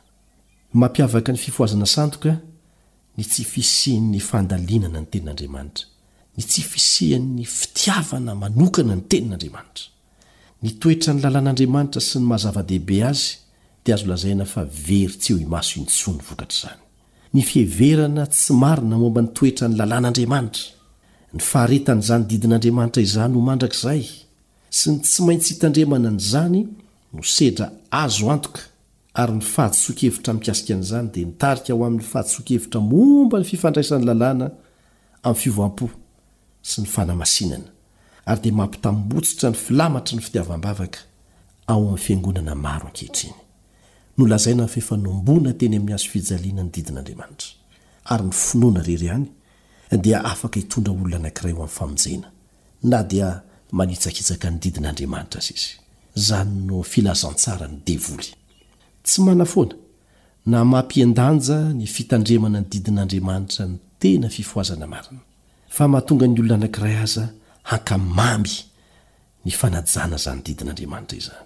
mampiavaka 0.81 1.31
ny 1.33 1.39
fifoazana 1.47 1.87
sandoka 1.97 2.31
ny 3.17 3.25
tsy 3.31 3.43
fisen'ny 3.53 4.21
fandalinana 4.31 4.99
ny 5.03 5.09
tenin'andriamanitra 5.13 5.92
ny 6.37 6.43
tsy 6.45 6.63
fisehan'ny 6.65 7.45
fitiavana 7.45 8.35
manokana 8.43 8.95
ny 8.97 9.05
tenin'andriamanitra 9.11 9.87
nytoetra 10.65 11.13
ny 11.15 11.21
lalàn'andriamanitra 11.25 12.01
sy 12.09 12.21
ny 12.21 12.27
mahazava-dehibe 12.31 12.99
azy 13.11 13.27
diaazliaa 13.85 14.55
verits 14.87 15.27
o 15.35 15.37
imaso 15.47 15.75
intsonyvktzany 15.83 16.81
n 17.37 17.43
fiheverana 17.51 18.25
tsy 18.33 18.53
marina 18.63 18.97
momba 19.03 19.21
ny 19.27 19.31
toetra 19.37 19.69
ny 19.69 19.77
lalàn'andriamanitra 19.77 21.37
ny 21.37 21.41
fahaetan'izanydidin'andriamanitra 21.51 23.01
izany 23.09 23.35
homandrakizay 23.39 24.03
sy 24.79 24.87
ny 24.91 24.97
tsy 25.05 25.21
maintsy 25.29 25.55
hitandremana 25.57 26.09
n' 26.17 26.21
izany 26.25 26.61
no 27.13 27.21
sedra 27.23 27.67
azo 27.91 28.31
antoka 28.33 28.61
ary 29.21 29.33
ny 29.37 29.45
fahasokevitra 29.55 30.35
mikasika 30.41 30.75
an'izany 30.81 31.07
dia 31.15 31.27
nitarika 31.29 31.73
ho 31.77 31.85
amin'ny 31.87 32.01
fahasokevitra 32.13 32.81
momba 32.81 33.37
ny 33.39 33.45
fifandraisan'ny 33.45 34.07
lalàna 34.11 34.51
amin'ny 35.23 35.41
fivoam-po 35.45 35.89
sy 36.63 36.81
ny 36.83 36.87
fanamasinana 36.87 37.71
ary 38.31 38.41
dia 38.47 38.53
mampitammbotsitra 38.59 39.49
ny 39.51 39.59
filamatra 39.65 40.15
ny 40.17 40.23
fitiavambavaka 40.27 41.01
ao 41.73 41.83
ami'nyfanonana 41.95 42.55
maroankehitrny 42.67 43.33
nolzainaef 44.19 44.87
nombona 45.07 45.51
teny 45.61 45.77
amin'ny 45.79 45.95
azofijaana 45.99 46.63
ny 46.65 46.71
didin'anatra 46.75 47.25
ay 48.13 48.21
ny 48.25 48.31
finoana 48.41 48.81
rery 48.89 49.09
any 49.15 49.27
dia 50.05 50.19
afaka 50.33 50.57
hitondra 50.61 50.93
olona 50.95 51.17
anankirayo 51.19 51.57
amin'nyfamonjena 51.57 52.29
na 52.93 52.99
dia 53.11 53.29
manitsakitsaka 53.79 54.47
ny 54.53 54.57
didin'andriamanitra 54.65 55.39
azy 55.43 55.55
iz 55.59 55.65
zany 56.29 56.55
no 56.69 56.77
filazantsara 56.93 57.67
ny 57.73 57.77
dely 57.87 58.01
ty 59.03 59.19
ana 59.31 59.45
na 60.53 60.57
amiendnja 60.61 61.75
ny 61.79 61.87
fitandremana 61.95 62.59
ny 62.63 62.67
didin'andramanitra 62.73 63.63
ny 63.71 63.75
tena 64.01 64.29
fifoazana 64.37 64.87
arina 65.01 65.23
fa 65.73 65.89
mahatonga 65.89 66.27
ny 66.29 66.41
olona 66.41 66.55
anankiray 66.63 66.97
aza 67.01 67.25
hankamamy 67.71 68.53
ny 69.45 69.53
fanajana 69.57 70.17
zany 70.21 70.43
didin'andriamanitra 70.45 71.19
iza 71.19 71.37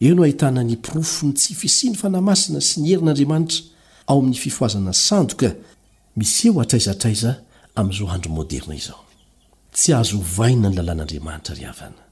eo 0.00 0.14
no 0.14 0.22
hahitanany 0.22 0.76
pirofony 0.76 1.32
tsy 1.34 1.54
fisiny 1.58 1.96
fanamasina 1.98 2.60
sy 2.60 2.80
ny 2.80 2.88
herin'andriamanitra 2.92 3.60
ao 4.06 4.18
amin'ny 4.18 4.36
fifoazana 4.38 4.92
sandoka 4.92 5.48
miseo 6.16 6.60
atraizatraiza 6.62 7.34
amin'izao 7.74 8.10
andro 8.10 8.30
moderna 8.30 8.74
izao 8.74 9.04
tsy 9.72 9.94
azo 9.94 10.16
hovaina 10.16 10.68
ny 10.70 10.76
lalàn'andriamanitra 10.78 11.54
ry 11.58 11.64
havana 11.66 12.02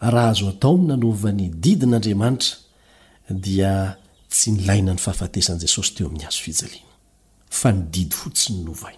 raha 0.00 0.30
azo 0.30 0.48
atao 0.48 0.78
ny 0.78 0.86
nanovany 0.88 1.48
didin'andriamanitra 1.50 2.56
dia 3.30 3.96
tsy 4.28 4.50
nilaina 4.56 4.92
ny 4.96 5.04
fahafatesan'i 5.04 5.60
jesosy 5.60 5.94
teo 5.94 6.06
amin'ny 6.08 6.24
hazo 6.24 6.40
fijaleana 6.44 6.88
fa 7.50 7.72
ny 7.72 7.82
didy 7.92 8.14
fotsiny 8.16 8.64
novaia 8.64 8.97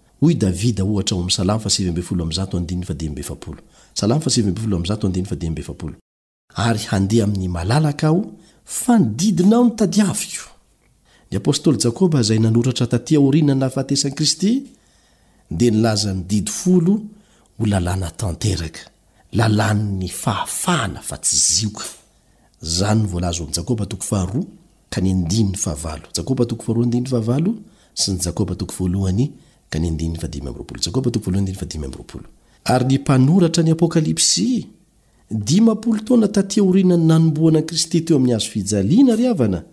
davida 0.29 0.83
ary 6.55 6.79
handeha 6.91 7.23
aminy 7.23 7.47
malalaka 7.47 8.07
aho 8.07 8.25
fa 8.65 8.99
nididinao 8.99 9.63
nytadyaviko 9.63 10.49
ny 11.31 11.37
apostoly 11.37 11.77
jakoba 11.77 12.21
zay 12.21 12.39
nanoratra 12.39 12.87
tatỳa 12.87 13.19
orina 13.19 13.55
nahafahatesany 13.55 14.13
kristy 14.15 14.63
dia 15.51 15.71
nilaza 15.71 16.13
mididy 16.13 16.51
folo 16.51 16.91
ho 17.59 17.65
lalàna 17.65 18.11
tanteraka 18.11 18.79
lalàny 19.33 19.83
ny 19.97 20.07
fahafana 20.07 21.01
fa 21.01 21.17
tsy 21.17 21.35
zioka 21.37 21.85
zay 22.61 22.97
volazmakobaka 23.07 23.95
sy 27.95 28.17
ny 28.19 29.27
k 29.27 29.31
ary 32.63 32.75
ny 32.87 32.97
mpanoratra 32.97 33.63
ny 33.63 33.71
apokalypsy 33.71 34.67
dimalo 35.31 35.99
toana 36.05 36.27
tatỳa 36.27 36.63
orianany 36.63 37.05
nanomboana 37.07 37.59
a 37.59 37.61
kristy 37.61 38.01
teo 38.01 38.17
amin'ny 38.17 38.33
hazo 38.35 38.49
fijaliana 38.51 39.15
ry 39.15 39.25
havana 39.25 39.63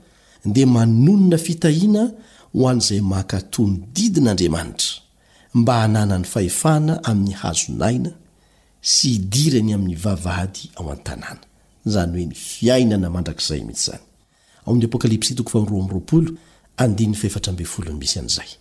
dia 0.45 0.67
manonona 0.67 1.39
fitahiana 1.39 2.13
ho 2.55 2.69
an'izay 2.69 3.01
makatòny 3.01 3.79
didin'andriamanitra 3.95 4.89
mba 5.55 5.81
hanana 5.83 6.19
ny 6.19 6.25
fahefahana 6.25 7.03
amin'ny 7.05 7.35
hazonaina 7.35 8.11
sy 8.81 9.15
idirany 9.15 9.75
amin'ny 9.75 9.97
vavady 9.97 10.71
ao 10.77 10.89
an-tanàna 10.91 11.41
zany 11.87 12.13
hoe 12.13 12.27
ny 12.27 12.35
fiainana 12.35 13.11
mandrakizay 13.11 13.61
mihitsy 13.61 13.91
zany 18.27 18.58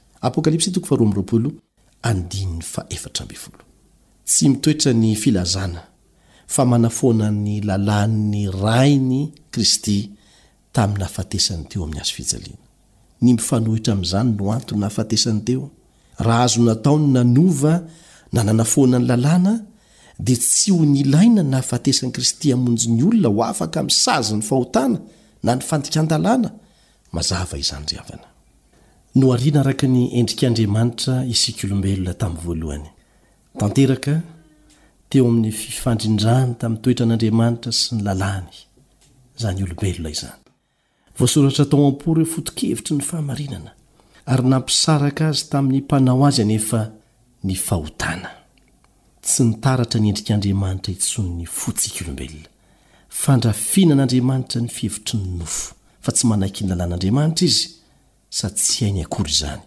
tsy 4.28 4.49
mitoetra 4.49 4.93
ny 4.93 5.15
filazana 5.15 5.82
fa 6.47 6.65
manafonany 6.65 7.61
lalàn'ny 7.70 8.41
rainy 8.63 9.22
kristy 9.53 9.99
tamiy 10.76 11.03
ahafatesany 11.03 11.63
teo 11.72 11.84
amin'y 11.88 12.01
azo 12.03 12.11
fijaliana 12.18 12.57
ny 13.24 13.30
mifanohitra 13.39 13.91
amyizany 13.95 14.30
no 14.38 14.45
antony 14.55 14.80
nahafatesany 14.84 15.39
teo 15.47 15.63
raha 16.26 16.43
azo 16.47 16.59
nataony 16.70 17.05
nanova 17.18 17.74
na 18.34 18.41
nanafonany 18.47 19.05
lalàna 19.11 19.53
dia 20.26 20.36
tsy 20.43 20.72
ho 20.76 20.86
nilaina 20.95 21.41
nahafatesany 21.53 22.11
kristy 22.15 22.47
hamonjo 22.53 22.86
ny 22.97 23.03
olona 23.07 23.28
ho 23.36 23.41
afaka 23.51 23.80
my 23.88 23.91
saza 24.05 24.36
ny 24.36 24.43
fahotana 24.49 24.99
na 25.43 25.51
nifandikan-dalàna 25.55 26.49
mazava 27.15 27.55
izany 27.63 27.86
ry 27.91 27.97
avana 28.03 28.28
no 29.18 29.32
hariana 29.32 29.59
araka 29.59 29.88
ny 29.88 30.01
endrikaandriamanitra 30.20 31.15
isika 31.34 31.68
olombelona 31.68 32.13
tamin'ny 32.13 32.43
voalohany 32.47 32.88
tanteraka 33.59 34.13
teo 35.09 35.26
amin'ny 35.30 35.49
fifandrindrany 35.59 36.51
tamin'ny 36.61 36.82
toetra 36.86 37.05
an'andriamanitra 37.07 37.72
sy 37.80 37.95
ny 37.97 38.03
lalàny 38.07 38.51
izany 39.38 39.63
olombelona 39.65 40.11
izany 40.18 40.43
voasoratra 41.20 41.65
tao 41.72 41.88
am-po 41.89 42.13
r 42.13 42.22
o 42.22 42.26
foto-khevitry 42.36 42.97
ny 42.99 43.05
fahamarinana 43.09 43.72
ary 44.32 44.43
nampisaraka 44.53 45.30
azy 45.32 45.41
tamin'ny 45.51 45.82
mpanao 45.88 46.22
azy 46.30 46.41
anefa 46.45 46.82
ny 47.45 47.55
fahotana 47.68 48.30
tsy 49.26 49.41
nitaratra 49.49 49.97
ny 50.01 50.11
endrik'andriamanitra 50.13 50.93
hitsony 50.93 51.32
'ny 51.39 51.47
fotsiaka 51.59 52.05
olombelona 52.05 52.51
fandrafianan'andriamanitra 53.22 54.61
ny 54.61 54.70
fihevitry 54.78 55.18
ny 55.24 55.41
nofo 55.41 55.74
fa 56.05 56.11
tsy 56.13 56.24
manaiky 56.30 56.61
ny 56.61 56.70
lalàn'andriamanitra 56.74 57.45
izy 57.49 57.76
aiznefa 58.45 59.59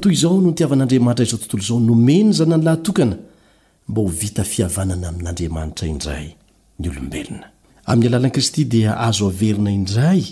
toy 0.00 0.12
izao 0.12 0.40
no 0.40 0.50
nitiavan'andriamanitra 0.50 1.22
izao 1.24 1.38
tontolo 1.38 1.62
zao 1.62 1.78
nomeny 1.80 2.32
zana 2.32 2.54
any 2.54 2.64
lahyntokana 2.64 3.16
mba 3.88 4.02
ho 4.02 4.08
vita 4.08 4.44
fiavanana 4.44 5.08
amin'andriamanitra 5.08 5.86
indray 5.88 6.28
ny 6.78 6.88
olombelona 6.88 7.46
ami'ny 7.84 8.06
alalani 8.08 8.30
kristy 8.32 8.64
dia 8.64 8.96
azo 8.98 9.26
averina 9.28 9.70
indray 9.70 10.22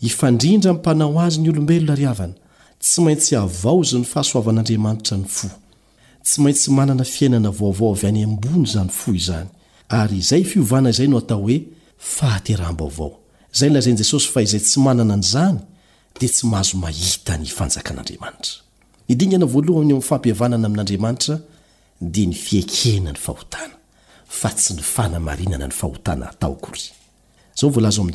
ifandrindra 0.00 0.72
mpanao 0.74 1.20
azy 1.20 1.40
ny 1.40 1.50
olombelona 1.50 1.94
ry 1.96 2.04
havana 2.04 2.34
tsy 2.80 3.00
maintsy 3.00 3.36
avao 3.36 3.82
zao 3.82 4.00
ny 4.00 4.04
fahasoavan'andriamanitra 4.06 5.16
ny 5.16 5.24
fo 5.26 5.48
tsy 6.24 6.40
maintsy 6.42 6.70
manana 6.70 7.04
fiainana 7.04 7.50
vaovao 7.50 7.92
avy 7.94 8.06
any 8.06 8.22
ambony 8.24 8.66
zany 8.72 8.88
fo 8.90 9.12
izany 9.14 9.48
ary 9.88 10.16
izay 10.16 10.44
fiovana 10.44 10.90
izay 10.90 11.06
no 11.08 11.18
atao 11.18 11.40
hoe 11.42 11.60
fahateramba 12.00 12.84
vao 12.98 13.18
zay 13.52 13.70
nlazainyi 13.70 13.98
jesosy 14.00 14.28
fa 14.32 14.40
izay 14.42 14.60
tsy 14.60 14.80
manana 14.80 15.16
nyzany 15.16 15.58
dia 16.20 16.28
tsy 16.28 16.46
mahazo 16.46 16.76
mahita 16.78 17.36
ny 17.40 17.46
fanjakan'andriamanitra 17.56 18.52
nidingana 19.08 19.46
voalohan 19.54 19.92
onyfampiavanana 19.94 20.66
amin'andriamanitra 20.68 21.34
dia 22.00 22.26
ny 22.26 22.34
fiakena 22.46 23.10
ny 23.14 23.18
fahotana 23.26 23.74
fa 24.40 24.48
tsy 24.56 24.72
ny 24.76 24.82
fanamarinana 24.94 25.66
ny 25.68 25.72
fahotana 25.80 26.24
ataoohlahaeo 26.30 28.10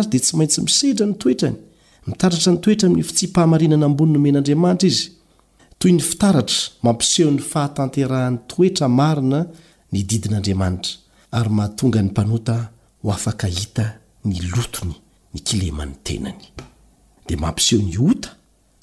azdasyainsyisera 0.00 1.54
mitaratra 2.06 2.52
ny 2.52 2.58
toetra 2.62 2.88
min'nyf 2.90 3.10
tsy 3.16 3.26
mpahamarinana 3.30 3.86
ambony 3.88 4.10
nomen'andriamanitra 4.14 4.88
izy 4.90 5.04
toy 5.80 5.92
ny 5.94 6.00
fitaratra 6.08 6.58
mampiseho 6.84 7.30
ny 7.34 7.40
fahatanterahany 7.52 8.36
toetra 8.50 8.86
marina 8.98 9.40
ny 9.92 10.00
didin'andriamanitra 10.10 10.92
ary 11.38 11.50
mahatonga 11.58 12.00
ny 12.02 12.08
mpanota 12.10 12.56
ho 13.02 13.08
afaka 13.16 13.46
hita 13.56 13.86
ny 14.28 14.36
lotony 14.56 14.92
ny 15.34 15.40
kileman'ny 15.48 15.94
tenany 16.06 16.40
dia 17.26 17.36
mampiseho 17.44 17.82
ny 17.88 17.96
ota 18.10 18.28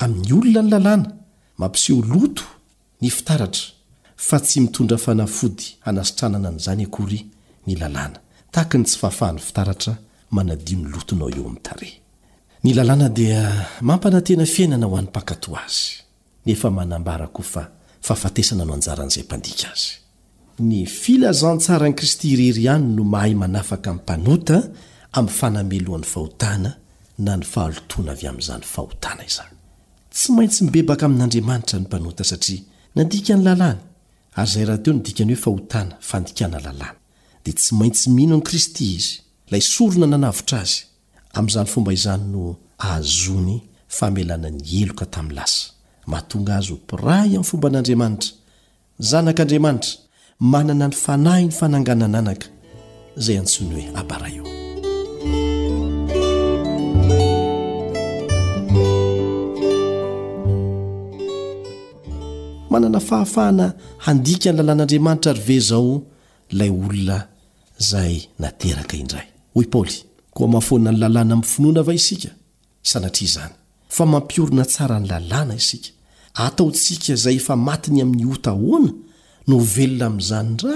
amin'ny 0.04 0.34
olona 0.38 0.62
ny 0.64 0.70
lalàna 0.72 1.10
mampiseho 1.62 2.02
loto 2.10 2.44
ny 3.02 3.10
fitaratra 3.10 3.64
fa 4.28 4.38
tsy 4.40 4.58
mitondra 4.66 4.98
fanafody 5.06 5.66
hanasitranana 5.86 6.50
n' 6.54 6.58
izany 6.62 6.84
akory 6.88 7.20
ny 7.68 7.74
lalàna 7.82 8.18
tahaka 8.54 8.76
ny 8.80 8.86
tsy 8.88 8.98
fahafahany 9.02 9.40
fitaratra 9.48 9.92
manadi 10.36 10.74
'ny 10.76 10.86
lotonao 10.94 11.30
eo 11.36 11.46
am'n 11.52 11.62
tare 11.68 11.90
ny 12.64 12.74
lalàna 12.78 13.10
dia 13.10 13.42
mampanantena 13.82 14.46
fiainana 14.46 14.86
ho 14.86 14.98
an'ny 14.98 15.10
-pakatò 15.12 15.50
azy 15.66 16.04
nefa 16.46 16.70
manambara 16.70 17.28
koa 17.34 17.44
fa 17.54 17.64
fafatesana 18.08 18.64
no 18.66 18.74
anjaran'izay 18.74 19.24
mpandika 19.24 19.68
azy 19.74 19.88
ny 20.68 20.86
filazantsarani 20.86 21.96
kristy 21.96 22.28
irery 22.34 22.62
ihany 22.64 22.86
no 22.96 23.04
mahay 23.04 23.34
manafaka 23.34 23.90
nyy 23.92 23.98
mpanota 24.00 24.58
amin'ny 25.12 25.38
fanamelohan'ny 25.40 26.08
fahotana 26.14 26.72
na 27.26 27.34
ny 27.38 27.44
fahalotoana 27.54 28.12
avy 28.16 28.26
amin'izany 28.32 28.64
fahotana 28.74 29.22
izahy 29.30 29.54
tsy 30.14 30.28
maintsy 30.36 30.60
mibebaka 30.64 31.04
amin'andriamanitra 31.06 31.76
ny 31.80 31.84
mpanota 31.88 32.24
satria 32.32 32.62
nandika 32.96 33.34
ny 33.38 33.44
lalàny 33.48 33.80
ary 34.40 34.50
izay 34.50 34.66
raha 34.68 34.80
teo 34.84 34.94
nodika 34.98 35.24
ny 35.26 35.34
hoe 35.34 35.42
fahotana 35.46 35.94
fa 36.10 36.16
ndikana 36.20 36.58
lalàna 36.66 36.96
dia 37.44 37.54
tsy 37.58 37.72
maintsy 37.80 38.10
mino 38.10 38.36
ni 38.36 38.44
kristy 38.48 38.86
izy 38.98 39.14
ilay 39.48 39.62
sorona 39.62 40.08
nanavotra 40.08 40.58
azy 40.62 40.91
amin'izany 41.34 41.66
fomba 41.66 41.94
izany 41.94 42.24
no 42.34 42.56
azony 42.92 43.58
famelanany 43.96 44.58
eloka 44.80 45.06
tamin'ny 45.14 45.36
lasa 45.38 45.64
mahatonga 46.10 46.52
azo 46.60 46.76
piray 46.88 47.28
amin'ny 47.30 47.44
fomba 47.50 47.68
an'andriamanitra 47.70 48.32
zanak'andriamanitra 49.10 49.92
manana 50.52 50.88
ny 50.90 50.94
fanahy 51.06 51.46
ny 51.46 51.52
fananganananaka 51.60 52.48
izay 53.20 53.38
antsony 53.42 53.72
hoe 53.76 53.88
abara 54.02 54.28
io 54.36 54.44
manana 62.72 63.00
fahafahana 63.10 63.66
handika 64.06 64.50
ny 64.52 64.58
lalàn'andriamanitra 64.60 65.32
ry 65.38 65.44
ve 65.48 65.58
zao 65.70 65.90
ilay 66.52 66.70
olona 66.70 67.18
zay 67.90 68.14
nateraka 68.42 68.96
indray 69.02 69.28
hoy 69.56 69.66
paoly 69.74 69.96
koamafonna 70.34 70.92
ny 70.92 70.98
lalàna 70.98 71.34
amfinoana 71.34 71.82
va 71.84 71.94
isika 71.94 72.30
sanatr 72.84 73.26
zany 73.34 73.54
fa 73.90 74.06
mampiorina 74.06 74.66
tsara 74.72 75.00
ny 75.00 75.08
lalàna 75.12 75.54
isika 75.62 75.90
ataontsika 76.46 77.14
zay 77.24 77.36
efa 77.42 77.56
matiny 77.68 78.00
ami'ny 78.06 78.26
ota 78.34 78.52
hoana 78.62 78.92
novelona 79.52 80.06
amzany 80.12 80.56
ra 80.64 80.76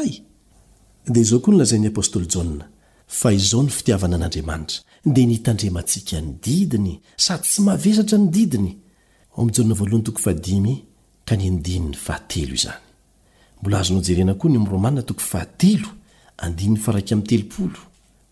zao 1.30 1.40
ko 1.44 1.50
nlazainy 1.52 1.88
apostoly 1.88 2.28
jaoa 2.34 2.66
fa 3.08 3.30
izao 3.38 3.64
ny 3.64 3.70
fitiavana 3.70 4.16
an'andriamanitra 4.18 4.80
de 5.16 5.26
niitandremantsika 5.26 6.22
nydidiny 6.22 6.94
sady 7.18 7.44
tsy 7.48 7.62
mavesatra 7.62 8.18
ny 8.18 8.30
didiny 8.32 8.80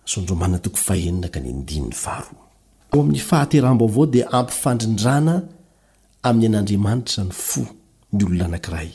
ao 0.04 0.94
amin'ny 3.02 3.20
fahaterambo 3.20 3.86
avao 3.86 4.06
dia 4.14 4.26
ampifandrindrana 4.40 5.36
amin'ny 6.30 6.46
an'andriamanitra 6.52 7.24
ny 7.30 7.34
fo 7.48 7.62
ny 8.14 8.24
olonanankiray 8.26 8.90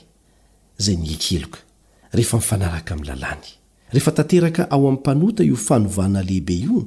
zay 0.85 0.97
nyekeloka 0.97 1.59
rehefa 2.13 2.37
mifanaraka 2.37 2.91
ami'ny 2.95 3.09
lalàny 3.13 3.47
rehefa 3.93 4.13
tanteraka 4.19 4.63
ao 4.71 4.83
ami'y 4.89 4.99
mpanota 5.01 5.43
io 5.51 5.57
fanovaana 5.57 6.21
lehibe 6.29 6.55
io 6.67 6.81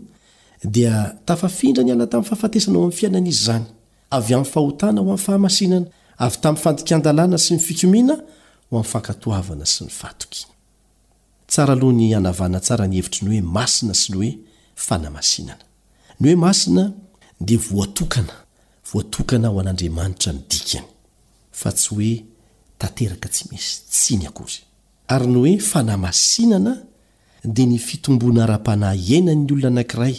dia 0.75 0.95
tafafindra 1.25 1.83
ny 1.83 1.91
ana 1.91 2.05
tamin'ny 2.11 2.29
fahafatesana 2.29 2.77
ho 2.77 2.81
amin'ny 2.83 2.97
fiainana 2.99 3.27
izy 3.33 3.43
zany 3.47 3.65
avy 4.17 4.33
amin'ny 4.33 4.51
fahotana 4.55 4.99
ho 5.01 5.05
ami'ny 5.11 5.25
fahamasinana 5.27 5.85
avy 6.25 6.35
tami'yfantokan-dalàna 6.43 7.37
sy 7.43 7.51
ny 7.55 7.59
fitsomiana 7.67 8.15
ho 8.69 8.73
am'nyfankatoavana 8.77 9.65
sy 9.73 9.81
ny 9.87 9.91
fatoky 10.01 10.41
tsara 11.51 11.73
aloha 11.73 11.93
ny 11.93 12.11
hanavana 12.13 12.59
tsara 12.59 12.87
nyhevitry 12.87 13.25
ny 13.25 13.29
hoe 13.35 13.41
masina 13.55 13.93
sy 13.93 14.13
ny 14.13 14.17
hoe 14.21 14.31
fanamasinana 14.75 15.63
ny 16.19 16.27
hoe 16.29 16.35
masina 16.45 16.83
dia 17.41 17.59
voatokana 17.59 18.35
voatokana 18.91 19.47
ho 19.49 19.59
an'andriamanitra 19.59 20.31
nydikany 20.33 20.87
fa 21.59 21.69
tsy 21.75 21.87
hoe 21.95 22.13
tanteraka 22.79 23.29
tsy 23.35 23.43
misy 23.51 23.71
tsiny 23.93 24.27
akory 24.27 24.57
ary 25.07 25.27
ny 25.27 25.37
hoe 25.39 25.57
fanahymasinana 25.71 26.73
dia 27.43 27.65
ny 27.65 27.77
fitombona 27.79 28.43
ara-panahy 28.43 29.01
iaina'ny 29.09 29.43
olona 29.53 29.67
anankiray 29.67 30.15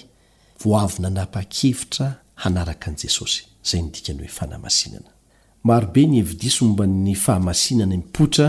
voavyna 0.62 1.08
napa-kevitra 1.10 2.08
hanaraka 2.44 2.90
an'i 2.90 3.06
jesosy 3.06 3.40
izay 3.64 3.82
nydika 3.82 4.12
ny 4.12 4.18
hoe 4.26 4.32
fanamasinana 4.40 5.10
marobe 5.64 6.06
ny 6.06 6.16
hevidi 6.18 6.50
soomba'ny 6.50 7.14
fahamasinana 7.14 7.96
mipotra 7.96 8.48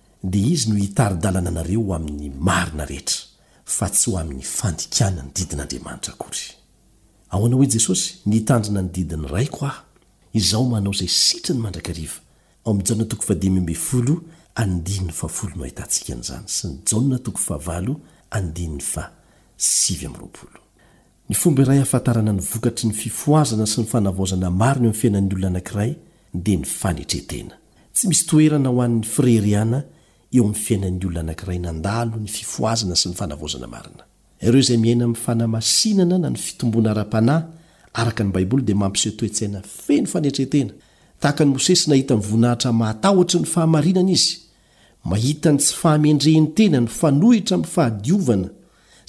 dia 0.23 0.45
izy 0.47 0.69
no 0.69 0.75
hitaridalana 0.75 1.49
anareo 1.49 1.93
amin'ny 1.95 2.29
marina 2.47 2.85
rehetra 2.85 3.25
fa 3.65 3.89
tsy 3.89 4.09
ho 4.11 4.17
amin'ny 4.21 4.43
fandikanany 4.45 5.31
didin'andriamanitra 5.35 6.13
akory 6.13 6.43
aoanao 7.33 7.57
hoe 7.59 7.67
jesosy 7.75 8.13
nyitandrina 8.25 8.81
ny 8.85 8.89
didiny 8.95 9.27
rayko 9.35 9.61
aho 9.67 9.79
izao 10.39 10.63
manao 10.73 10.93
zay 10.93 11.07
sitrany 11.07 11.65
andrak 18.33 18.49
ny 21.31 21.35
fomba 21.35 21.61
iray 21.63 21.79
hafantarana 21.79 22.33
ny 22.33 22.39
vokatry 22.53 22.87
ny 22.89 22.93
fifoazana 22.93 23.65
sy 23.65 23.81
ny 23.81 23.87
fanavozana 23.87 24.49
marony 24.49 24.81
oami'ny 24.87 24.99
fiainany 25.01 25.27
olona 25.33 25.47
anankiray 25.47 25.95
dia 26.33 26.57
ny 26.57 26.65
fanetretena 26.65 27.55
tsy 27.93 28.07
misy 28.07 28.25
toerana 28.25 28.69
ho 28.69 28.81
an'ny 28.81 29.03
fireriana 29.03 29.83
eo'ny 30.37 30.55
fiainan'ny 30.65 31.03
olona 31.07 31.19
anakiray 31.25 31.57
nandalo 31.65 32.15
ny 32.23 32.29
fifoazana 32.31 32.95
sy 32.95 33.09
ny 33.11 33.15
fanavozana 33.19 33.67
marina 33.67 34.03
ireo 34.47 34.61
izay 34.63 34.77
miaina 34.81 35.07
mi'n 35.09 35.19
fanamasinana 35.19 36.17
na 36.23 36.29
ny 36.31 36.39
fitombona 36.39 36.93
ra-panahy 36.97 37.47
araka 37.99 38.23
ny 38.23 38.31
baiboly 38.35 38.63
dia 38.63 38.75
mampisetoetsy 38.79 39.43
aina 39.47 39.61
feno 39.65 40.07
fanetrentena 40.13 40.71
tahaka 41.21 41.43
ny 41.45 41.49
mosesy 41.51 41.89
nahita 41.91 42.15
nvonahitra 42.21 42.71
mahatahotry 42.81 43.41
ny 43.43 43.49
fahamarinana 43.55 44.11
izy 44.15 44.31
mahita 45.11 45.51
ny 45.51 45.59
tsy 45.65 45.73
fahamendrentena 45.81 46.79
ny 46.79 46.87
fanohitra 46.99 47.55
mi'yfahadiovana 47.63 48.49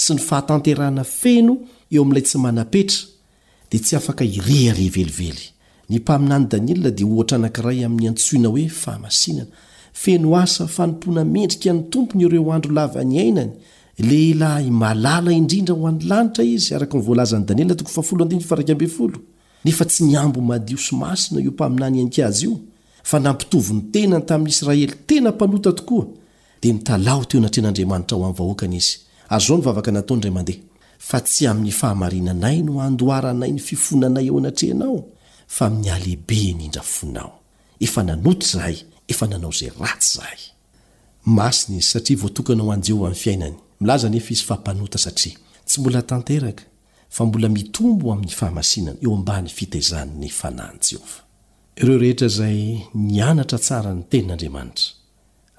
sy 0.04 0.10
ny 0.18 0.22
fahatanterana 0.28 1.06
feno 1.20 1.54
eo 1.94 2.02
amin'ilay 2.02 2.24
tsy 2.28 2.38
manapetra 2.46 3.06
dia 3.70 3.80
tsy 3.84 3.94
afaka 4.00 4.26
irehare 4.26 4.88
velively 4.98 5.46
ny 5.88 6.02
mpaminany 6.02 6.50
daniela 6.52 6.90
dia 6.98 7.06
oatra 7.16 7.36
anankiray 7.38 7.78
amin'ny 7.86 8.10
antsoina 8.10 8.48
hoe 8.54 8.66
fahamasinana 8.82 9.50
feno 9.92 10.36
asa 10.38 10.66
fanompona 10.68 11.24
mendrika 11.24 11.72
ny 11.72 11.82
tompony 11.90 12.22
ioreo 12.22 12.52
andro 12.52 12.72
lava 12.72 13.04
ny 13.04 13.18
ainany 13.18 13.52
lehilahy 13.98 14.70
malala 14.70 15.32
indrindra 15.32 15.74
ho 15.74 15.86
ano 15.88 16.00
lanitra 16.08 16.44
izy 16.44 16.74
araka 16.74 16.98
nyvoalazany 16.98 17.44
danielna 17.44 17.76
nefa 19.64 19.84
tsy 19.84 20.04
niambo 20.04 20.40
madio 20.40 20.78
so 20.78 20.96
masina 20.96 21.40
io 21.40 21.50
mpaminany 21.50 22.00
ankazy 22.00 22.44
io 22.44 22.58
fa 23.02 23.18
nampitovony 23.18 23.80
tenany 23.92 24.22
tamin'ny 24.22 24.50
israely 24.50 24.86
tena 25.06 25.30
mpanota 25.30 25.72
tokoa 25.72 26.06
dia 26.62 26.72
nitalahot 26.72 27.34
eo 27.34 27.40
anatrehan'andriamanitra 27.40 28.16
ho 28.16 28.24
amin'yvahoakany 28.24 28.76
izy 28.76 28.94
ary 29.30 29.40
izao 29.44 29.56
novavaka 29.56 29.90
natao 29.92 30.16
ndray 30.16 30.32
mandeha 30.32 30.58
fa 30.98 31.20
tsy 31.20 31.46
amin'ny 31.46 31.70
fahamarinanay 31.70 32.62
no 32.62 32.80
andoaranay 32.82 33.52
ny 33.52 33.58
fifonanay 33.58 34.26
eo 34.26 34.38
anatrehanao 34.38 35.04
fa 35.46 35.70
miyalehibe 35.70 36.36
indrindra 36.36 36.82
fonao 36.82 37.32
ef 37.80 37.96
nanot 37.96 38.46
zahay 38.46 38.76
aoa 39.20 39.48
ojhaza 39.48 40.26
ea 40.26 41.52
izy 44.28 44.44
ota 44.84 44.98
satria 44.98 45.36
tsy 45.66 45.80
mbola 45.80 46.02
tanteraka 46.02 46.62
fa 47.08 47.24
mbola 47.24 47.48
mitombo 47.56 48.04
amin'ny 48.12 48.32
fahamasinany 48.40 48.98
eo 49.04 49.16
mbany 49.22 49.48
fiteizan'ny 49.58 50.28
fanahny 50.40 50.78
jehovah 50.88 51.20
ireo 51.80 51.98
rehetra 52.02 52.26
izay 52.32 52.58
nianatra 53.10 53.58
tsara 53.64 53.90
ny 53.94 54.02
tenin'andriamanitra 54.10 54.84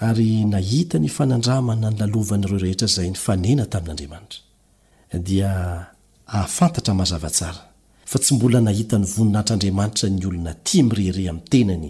ary 0.07 0.29
nahita 0.53 0.95
ny 1.03 1.09
fanandramana 1.17 1.87
ny 1.91 1.95
lalovanyireo 2.01 2.57
rehetra 2.65 2.85
izay 2.91 3.09
ny 3.13 3.17
fanena 3.25 3.65
tamin'andriamanitra 3.73 4.39
dia 5.27 5.51
ahafantatra 6.35 6.93
mahazava 6.99 7.29
tsara 7.37 7.61
fa 8.11 8.17
tsy 8.21 8.31
mbola 8.37 8.57
nahitany 8.67 9.05
voninahitr'andriamanitra 9.15 10.07
ny 10.17 10.25
olona 10.29 10.53
ti 10.65 10.77
mirehire 10.87 11.23
ami'n 11.31 11.43
tenany 11.53 11.89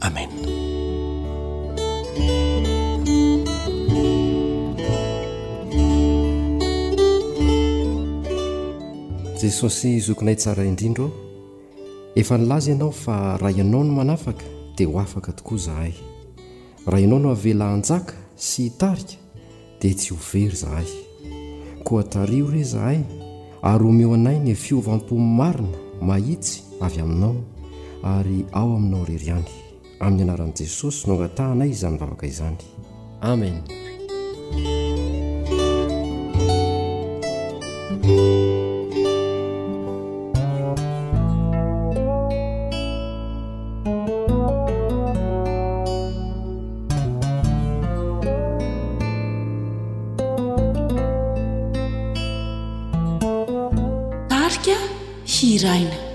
amena 0.00 0.34
jesosy 9.40 9.98
zokonay 10.00 10.34
tsara 10.36 10.62
indrindr 10.64 11.02
ôo 11.04 11.10
efa 12.16 12.36
nilaza 12.38 12.70
ianao 12.70 12.92
fa 12.92 13.36
ra 13.42 13.50
ianao 13.50 13.84
no 13.84 13.94
manafaka 13.94 14.44
dia 14.76 14.86
ho 14.88 14.98
afaka 15.00 15.32
tokoa 15.32 15.58
izahay 15.58 15.92
raha 16.86 17.00
ianao 17.04 17.18
no 17.18 17.28
havela 17.34 17.66
an-jaka 17.74 18.14
sy 18.36 18.62
hitarika 18.62 19.16
dia 19.80 19.94
tsy 19.94 20.12
ho 20.14 20.18
very 20.32 20.56
zahay 20.56 20.86
koa 21.84 22.02
tario 22.02 22.46
ire 22.48 22.64
zahay 22.64 23.00
ary 23.62 23.84
homeo 23.84 24.14
anay 24.14 24.38
ny 24.40 24.54
fiovam-pomy 24.54 25.28
marina 25.38 25.76
mahitsy 26.00 26.62
avy 26.80 27.00
aminao 27.00 27.36
ary 28.02 28.46
ao 28.52 28.76
aminao 28.76 29.04
rery 29.04 29.26
ihany 29.26 29.57
amin'ny 30.06 30.22
anaranii 30.24 30.54
jesosy 30.62 31.06
noangatanay 31.10 31.70
izany 31.74 31.98
vavaka 32.00 32.26
izany 32.26 32.62
amen 33.32 33.56
tarika 54.34 54.78
hiraina 55.38 56.07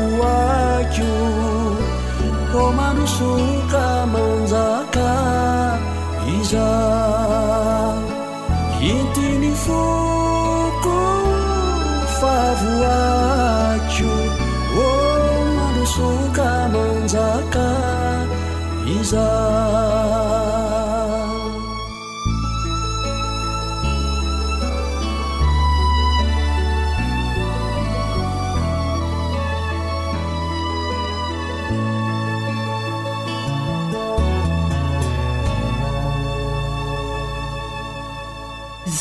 wacu 0.00 1.12
omadosuka 2.62 3.86
monzaka 4.12 5.10
visa 6.24 6.68
yintini 8.82 9.50
fuku 9.64 10.98
fadu 12.18 12.72
acu 12.94 14.12
womadosuka 14.76 16.48
monzaka 16.72 17.66
visa 18.84 19.49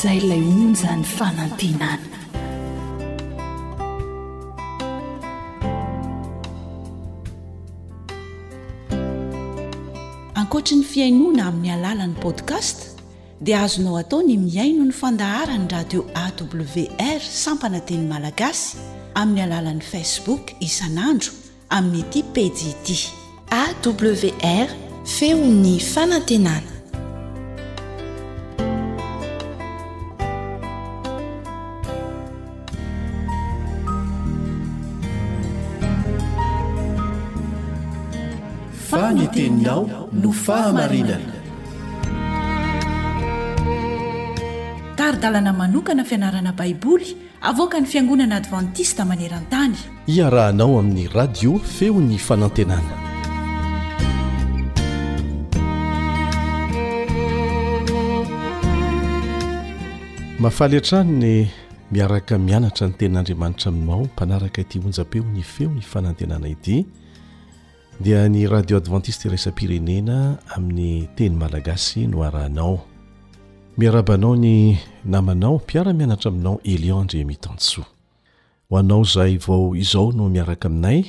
ylan 0.08 0.76
zanyfanantenana 0.76 2.00
ankoatry 10.36 10.80
ny 10.80 10.84
fiainoana 10.92 11.44
amin'ny 11.52 11.72
alalan'ny 11.78 12.16
podkast 12.26 12.78
dia 13.48 13.58
azonao 13.66 13.98
atao 14.02 14.22
ny 14.28 14.36
miaino 14.48 14.84
ny 14.90 14.96
fandaharany 15.02 15.68
radio 15.76 16.02
awr 16.24 17.22
sampana 17.44 17.80
teny 17.88 18.06
malagasy 18.14 18.68
amin'ny 19.22 19.42
alalan'ni 19.48 19.86
facebook 19.94 20.44
isanandro 20.68 21.32
amin'ny 21.78 22.02
ati 22.08 22.22
pedit 22.36 23.00
awr 23.62 24.68
feony 25.18 25.76
fanantenana 25.94 26.69
nyteninao 39.14 40.10
no 40.14 40.32
fahamarinana 40.32 41.34
taridalana 44.96 45.54
manokana 45.54 46.04
fianarana 46.06 46.52
baiboly 46.54 47.18
avoka 47.42 47.80
ny 47.80 47.86
fiangonana 47.88 48.36
advantista 48.36 49.06
maneran-tany 49.06 49.76
iarahanao 50.16 50.80
amin'ny 50.80 51.08
radio 51.14 51.58
feony 51.60 52.18
fanantenana 52.18 52.96
mafaly 60.40 60.78
an-tranny 60.78 61.48
miaraka 61.92 62.38
mianatra 62.38 62.88
ny 62.88 62.94
ten'andriamanitra 63.02 63.70
aminao 63.72 64.04
mpanaraka 64.04 64.62
ity 64.62 64.80
onja-peo 64.80 65.24
ny 65.34 65.42
feony 65.42 65.82
fanantenana 65.82 66.48
ity 66.50 66.86
dia 68.00 68.24
ny 68.32 68.48
radio 68.48 68.80
adventiste 68.80 69.28
irasa-pirenena 69.28 70.40
amin'ny 70.56 71.12
teny 71.20 71.36
malagasy 71.36 72.08
no 72.08 72.24
aranao 72.24 72.80
miarabanao 73.78 74.36
ny 74.40 74.80
namanao 75.04 75.58
mpiara 75.60 75.94
mianatra 75.94 76.32
aminao 76.32 76.62
elion 76.64 77.04
ndremitansa 77.04 77.82
ho 77.84 77.88
anao 78.78 79.04
zay 79.04 79.38
vao 79.38 79.76
izao 79.76 80.12
no 80.12 80.30
miaraka 80.30 80.68
aminay 80.70 81.04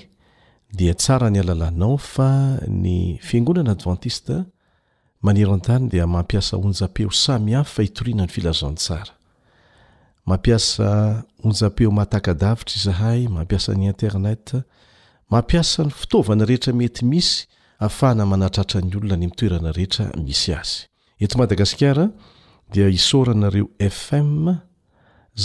dia 0.72 0.94
tsara 0.94 1.30
ny 1.30 1.38
alalanao 1.40 1.98
fa 1.98 2.28
ny 2.68 3.18
fiangonanaadventistemaneratany 3.22 5.88
dia 5.92 6.06
mampiasaonja-peo 6.06 7.10
samiha 7.10 7.64
faitorinany 7.64 8.28
filazantsara 8.28 9.12
mampiasa 10.26 11.22
onja-peo 11.44 11.90
matakadavitra 11.90 12.76
zahay 12.84 13.28
mampiasa 13.28 13.74
ny 13.78 13.86
internet 13.86 14.52
mampiasa 15.30 15.82
ny 15.86 15.90
fitaovana 15.94 16.44
rehetra 16.44 16.72
mety 16.74 17.04
misy 17.10 17.46
hahafahana 17.78 18.24
manatratra 18.32 18.80
ny 18.84 18.92
olona 18.96 19.16
ny 19.20 19.26
mitoerana 19.30 19.70
rehetra 19.78 20.04
misy 20.26 20.50
azy 20.60 20.76
eto 21.22 21.34
madagasikara 21.40 22.04
dia 22.72 22.88
isoranareo 22.98 23.66
fm 23.96 24.30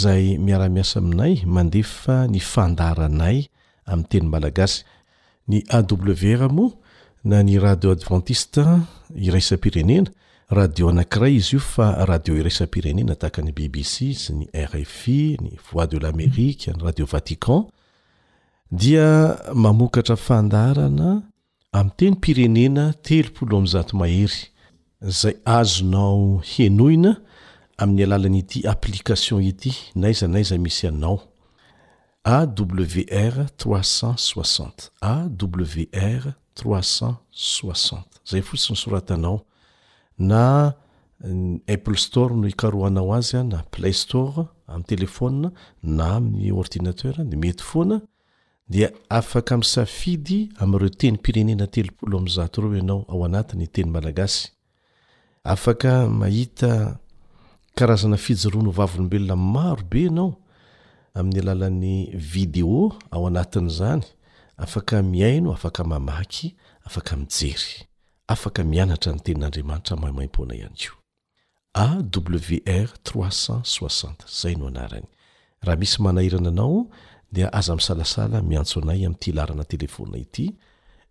zay 0.02 0.24
miaramiasa 0.48 0.96
aminay 1.02 1.34
mandefa 1.56 2.16
ny 2.34 2.40
fandaranay 2.52 3.38
amin'ny 3.92 4.10
teny 4.12 4.28
malagasy 4.34 4.80
ny 5.50 5.58
aw 5.70 5.86
rmo 6.50 6.66
na 7.30 7.38
ny 7.48 7.54
radio 7.66 7.90
adventiste 7.96 8.66
iraisam-pirenena 9.28 10.10
radio 10.60 10.90
anak'iray 10.90 11.34
izy 11.42 11.56
io 11.58 11.62
fa 11.74 11.88
radio 12.10 12.34
irasa-pirenena 12.42 13.14
tahaka 13.22 13.42
ny 13.46 13.52
bbc 13.58 13.94
zy 14.24 14.32
ny 14.40 14.46
rfi 14.72 15.20
ny 15.44 15.52
voix 15.68 15.86
de 15.92 15.98
lamerika 16.06 16.70
ny 16.74 16.80
radio 16.88 17.06
vatican 17.14 17.62
dia 18.72 19.38
mamokatra 19.54 20.16
fandarana 20.18 21.22
ami'teny 21.74 22.16
pirenena 22.22 22.94
telopoloh 23.04 23.60
ami'zato 23.62 23.94
mahery 24.00 24.48
zay 25.02 25.36
azonao 25.46 26.42
henoina 26.54 27.12
amin'ny 27.78 28.04
alalan'ity 28.06 28.60
application 28.74 29.42
ity 29.52 29.74
naiza 30.02 30.26
naiza 30.34 30.56
misy 30.58 30.88
anao 30.92 31.18
awr 32.38 33.36
360 33.58 34.90
awr 35.14 36.24
360 36.56 38.04
zay 38.30 38.42
fotsiny 38.48 38.78
soratanao 38.84 39.38
na 40.30 40.74
mm, 41.24 41.56
apple 41.76 41.98
store 42.06 42.34
no 42.42 42.48
ikaroanao 42.54 43.14
azy 43.18 43.36
a 43.40 43.44
na 43.52 43.60
playstore 43.74 44.40
amn'y 44.72 44.88
telefona 44.92 45.48
na 45.98 46.06
ami'y 46.18 46.52
ordinaterde 46.60 47.36
mety 47.44 47.64
foana 47.70 47.98
dia 48.68 48.92
afaka 49.10 49.58
misafidy 49.58 50.50
amireo 50.60 50.90
teny 50.90 51.14
mpirenena 51.18 51.68
telopolo 51.68 52.18
am'zato 52.18 52.62
ireo 52.62 52.78
ianao 52.78 53.06
ao 53.10 53.26
anatiny 53.26 53.68
teny 53.68 53.90
malagasy 53.92 54.48
afaka 55.44 56.08
mahita 56.08 56.98
karazana 57.76 58.18
fijironovavolombelona 58.18 59.36
marobe 59.36 60.02
ianao 60.02 60.36
amin'ny 61.14 61.40
alalan'ny 61.40 62.10
video 62.18 62.96
ao 63.12 63.28
anatin'izany 63.28 64.04
afaka 64.58 65.04
mihaino 65.04 65.54
afaka 65.54 65.84
mamaky 65.84 66.56
afaka 66.86 67.16
mijery 67.16 67.86
afaka 68.28 68.64
mianatra 68.64 69.14
ny 69.14 69.20
teninandriamanitramamaipona 69.20 70.70
iakoawr0zy 71.78 74.56
nyhmismaahinaa 75.66 76.86
dia 77.32 77.50
aza 77.54 77.76
misalasala 77.76 78.42
miantso 78.42 78.80
anay 78.82 79.06
ami'ty 79.06 79.30
ilarana 79.32 79.64
telefona 79.64 80.18
ity 80.18 80.56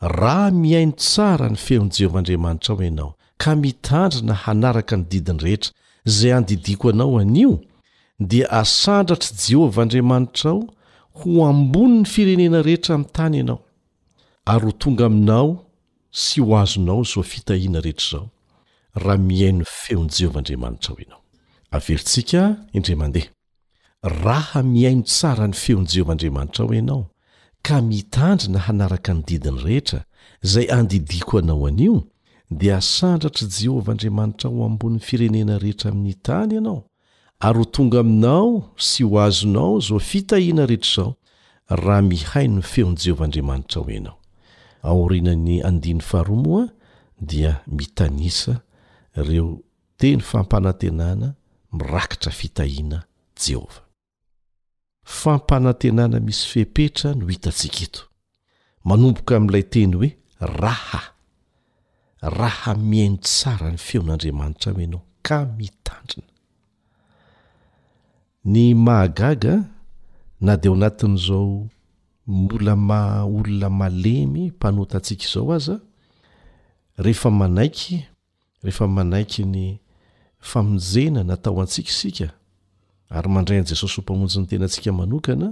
raha 0.00 0.50
miaino 0.50 0.92
tsara 0.92 1.48
ny 1.48 1.56
feony 1.56 1.90
jehovah 1.90 2.18
andriamanitra 2.18 2.72
ao 2.74 2.80
anao 2.80 3.16
ka 3.36 3.56
mitandrina 3.56 4.34
hanaraka 4.34 4.96
nydidiny 4.96 5.40
rehetra 5.42 5.72
zay 6.04 6.32
handidiko 6.32 6.90
anao 6.90 7.18
anio 7.18 7.60
dia 8.18 8.50
asandratry 8.50 9.36
jehovah 9.48 9.82
andriamanitra 9.82 10.50
o 10.52 10.62
ho 11.18 11.46
amboni 11.48 11.98
ny 12.00 12.04
firenena 12.04 12.62
rehetra 12.62 12.94
amy 12.94 13.04
tany 13.12 13.36
ianao 13.36 13.60
aro 14.44 14.66
ho 14.66 14.72
tonga 14.72 15.06
aminao 15.06 15.64
sy 16.10 16.40
ho 16.40 16.58
azonao 16.58 17.04
zo 17.04 17.20
afitahina 17.20 17.80
rehetra 17.80 18.10
zao 18.18 18.28
raha 18.94 19.18
miaino 19.18 19.64
feony 19.66 20.08
jehovah 20.18 20.38
andriamanitra 20.40 20.80
ao 26.64 26.72
anao 26.78 27.09
ka 27.62 27.80
mitandrina 27.82 28.58
hanaraka 28.66 29.10
ny 29.14 29.22
didiny 29.28 29.60
rehetra 29.66 30.00
izay 30.44 30.66
andidiko 30.78 31.34
anao 31.38 31.66
anio 31.70 31.96
dia 32.60 32.76
asandratr' 32.82 33.48
jehovah 33.56 33.92
andriamanitra 33.94 34.46
ho 34.52 34.60
ambon'y 34.68 35.00
firenena 35.08 35.54
rehetra 35.62 35.88
amin'ny 35.92 36.14
tany 36.26 36.52
ianao 36.56 36.78
ary 37.46 37.58
ho 37.60 37.64
tonga 37.74 37.98
aminao 38.04 38.50
sy 38.88 39.02
ho 39.08 39.14
azonao 39.26 39.74
zao 39.86 39.98
fitahina 40.10 40.62
rehetra 40.70 40.94
zao 41.04 41.12
raha 41.82 42.02
mihay 42.10 42.46
no 42.54 42.62
feon' 42.70 42.96
jehovahandriamanitra 43.02 43.78
ho 43.82 43.88
ianao 43.96 44.18
aorinan'ny 44.90 45.56
andiny 45.68 46.00
faharomo 46.10 46.54
a 46.64 46.66
dia 47.30 47.52
mitanisa 47.66 48.54
ireo 49.20 49.48
teny 49.98 50.20
fampanantenana 50.30 51.28
mirakitra 51.72 52.32
fitahina 52.32 53.04
jehova 53.44 53.80
fampanantenana 55.10 56.20
misy 56.20 56.46
fihpetra 56.50 57.14
no 57.14 57.26
hitatsika 57.26 57.78
ito 57.84 58.00
manomboka 58.88 59.32
ami'ilay 59.36 59.64
teny 59.72 59.92
hoe 59.96 60.10
raha 60.40 61.02
raha 62.40 62.72
miaino 62.90 63.18
tsara 63.26 63.68
ny 63.72 63.78
feon'andriamanitra 63.86 64.72
ho 64.72 64.80
ianao 64.80 65.02
ka 65.22 65.38
mitandrina 65.58 66.28
ny 68.44 68.72
mahagaga 68.74 69.54
na 70.40 70.56
de 70.56 70.68
ao 70.68 70.74
anatin'izao 70.74 71.68
mbola 72.26 72.74
mah- 72.76 73.24
olona 73.26 73.68
malemy 73.70 74.50
mpanotantsika 74.50 75.24
izao 75.26 75.52
aza 75.52 75.76
rehefa 76.98 77.30
manaiky 77.30 78.04
rehefa 78.62 78.86
manaiky 78.88 79.42
ny 79.44 79.78
famonjena 80.40 81.24
natao 81.24 81.60
antsiksika 81.60 82.30
ary 83.10 83.28
mandray 83.28 83.58
an' 83.60 83.66
jesosy 83.68 83.96
ho 83.98 84.02
mpamonjy 84.06 84.38
ny 84.40 84.46
tenantsika 84.48 84.92
manokana 84.92 85.48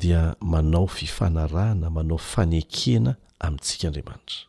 dia 0.00 0.20
manao 0.40 0.86
fifanarahana 0.96 1.88
manao 1.96 2.18
fanekena 2.30 3.12
amintsika 3.44 3.84
andriamanitra 3.88 4.44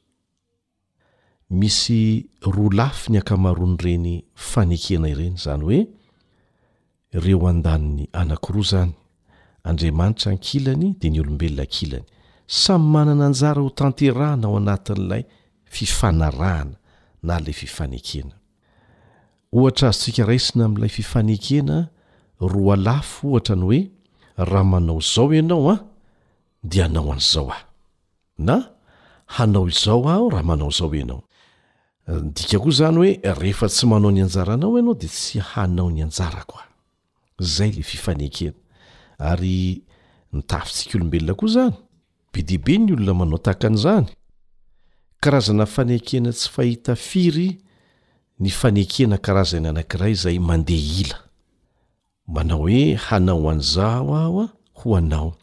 misy 1.60 2.02
roa 2.42 2.74
lafy 2.80 3.08
ny 3.12 3.18
akamaroan' 3.22 3.78
reny 3.86 4.10
fanekena 4.50 5.08
ireny 5.14 5.36
zany 5.44 5.64
hoe 5.66 5.80
ireo 7.16 7.48
an-daniny 7.52 8.06
anankiroa 8.22 8.64
zany 8.72 8.94
andriamanitra 9.68 10.28
ankilany 10.34 10.88
dia 11.00 11.12
ny 11.14 11.20
olombelona 11.24 11.62
akilany 11.68 12.06
samy 12.64 12.88
manana 12.94 13.24
anjara 13.30 13.62
ho 13.64 13.70
tanterahana 13.80 14.46
ao 14.48 14.58
anatin'ilay 14.62 15.24
fifanarahana 15.78 16.76
na 17.28 17.34
lay 17.44 17.56
fifanekena 17.62 18.36
ohatra 19.56 19.88
azo 19.90 19.98
ntsika 20.02 20.24
raisina 20.30 20.66
ami'ilay 20.66 20.90
fifanekena 20.98 21.78
roa 22.52 22.74
alafo 22.78 23.24
ohatra 23.32 23.56
ny 23.56 23.62
hoe 23.66 23.80
raha 24.50 24.64
manao 24.74 25.00
izao 25.04 25.34
ianao 25.38 25.72
ah, 25.72 25.78
a 25.80 25.86
dea 26.70 26.86
hanao 26.86 27.12
an'izao 27.12 27.50
aho 27.52 27.56
na 28.48 28.56
hanao 29.36 29.68
izao 29.70 30.02
ah 30.14 30.18
ho 30.22 30.30
raha 30.34 30.44
manao 30.50 30.70
izao 30.74 30.96
eanao 30.96 31.22
ndika 32.26 32.60
koa 32.60 32.72
zany 32.78 32.98
hoe 32.98 33.12
rehefa 33.40 33.68
tsy 33.70 33.86
manao 33.92 34.12
ny 34.12 34.22
anjara 34.24 34.54
anao 34.54 34.74
ianao 34.78 34.94
de 34.94 35.08
tsy 35.08 35.40
hanao 35.40 35.90
ny 35.92 36.02
anjarako 36.04 36.58
a 36.60 36.64
ah. 36.64 36.70
zay 37.54 37.72
le 37.78 37.84
fifanekena 37.92 38.58
ary 39.20 39.84
nitafitsika 40.34 40.98
olombelona 40.98 41.34
koa 41.40 41.48
zany 41.56 41.76
be 42.34 42.40
dehaibe 42.42 42.74
ny 42.78 42.92
olona 42.94 43.14
manao 43.14 43.38
tahaka 43.46 43.68
an'izany 43.70 44.08
karazana 45.22 45.66
fanekena 45.74 46.30
tsy 46.38 46.48
fahita 46.56 46.96
firy 46.96 47.50
ny 48.40 48.50
fanekena 48.50 49.18
karazany 49.18 49.68
anankiray 49.70 50.14
zay 50.16 50.40
mandeha 50.40 50.94
ila 51.02 51.20
manao 52.28 52.58
hoe 52.68 52.96
hanao 52.96 53.50
an'izao 53.52 54.16
aho 54.18 54.42
a 54.42 54.48
ho 54.74 54.96
anao 54.98 55.38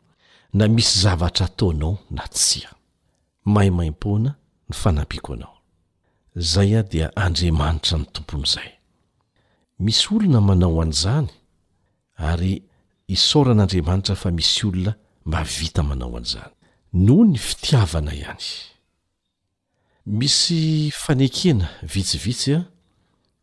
na 0.53 0.68
misy 0.68 1.01
zavatra 1.03 1.47
ataonao 1.47 1.99
na 2.11 2.28
tsia 2.28 2.70
maimaimpoana 3.45 4.34
ny 4.68 4.74
fanampiko 4.76 5.32
anao 5.32 5.59
zay 6.36 6.76
a 6.78 6.82
dia 6.82 7.16
andriamanitra 7.16 7.99
ny 7.99 8.05
tompon'izay 8.12 8.70
misy 9.78 10.07
olona 10.14 10.41
manao 10.41 10.82
an'izany 10.82 11.28
ary 12.16 12.62
isaoran'andriamanitra 13.09 14.16
fa 14.16 14.30
misy 14.30 14.66
olona 14.66 14.95
mba 15.26 15.45
vita 15.45 15.82
manao 15.82 16.16
an'izany 16.16 16.53
noho 16.93 17.24
ny 17.24 17.38
fitiavana 17.38 18.14
ihany 18.14 18.49
misy 20.07 20.91
fanekena 20.91 21.68
vitsivitsya 21.82 22.64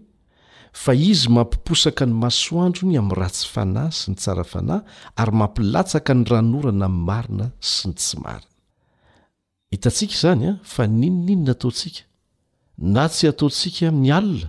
fa 0.83 0.93
izy 1.11 1.29
mampiposaka 1.37 2.05
ny 2.09 2.13
masoandrony 2.23 2.95
amin'ny 3.01 3.17
ratsy 3.23 3.47
fanahy 3.55 3.93
sy 3.99 4.07
ny 4.11 4.17
tsara 4.17 4.45
fanahy 4.53 4.81
ary 5.21 5.33
mampilatsaka 5.41 6.11
ny 6.17 6.23
ranorana 6.31 6.85
amin'ny 6.89 7.05
marina 7.09 7.47
sy 7.75 7.85
ny 7.89 7.93
tsy 7.99 8.17
marina 8.25 8.47
hitantsika 9.71 10.13
izany 10.19 10.45
a 10.51 10.59
fa 10.73 10.83
ninoninona 11.01 11.51
ataontsika 11.51 12.01
na 12.95 13.05
tsy 13.13 13.25
ataontsika 13.33 13.87
mi 14.01 14.09
alina 14.19 14.49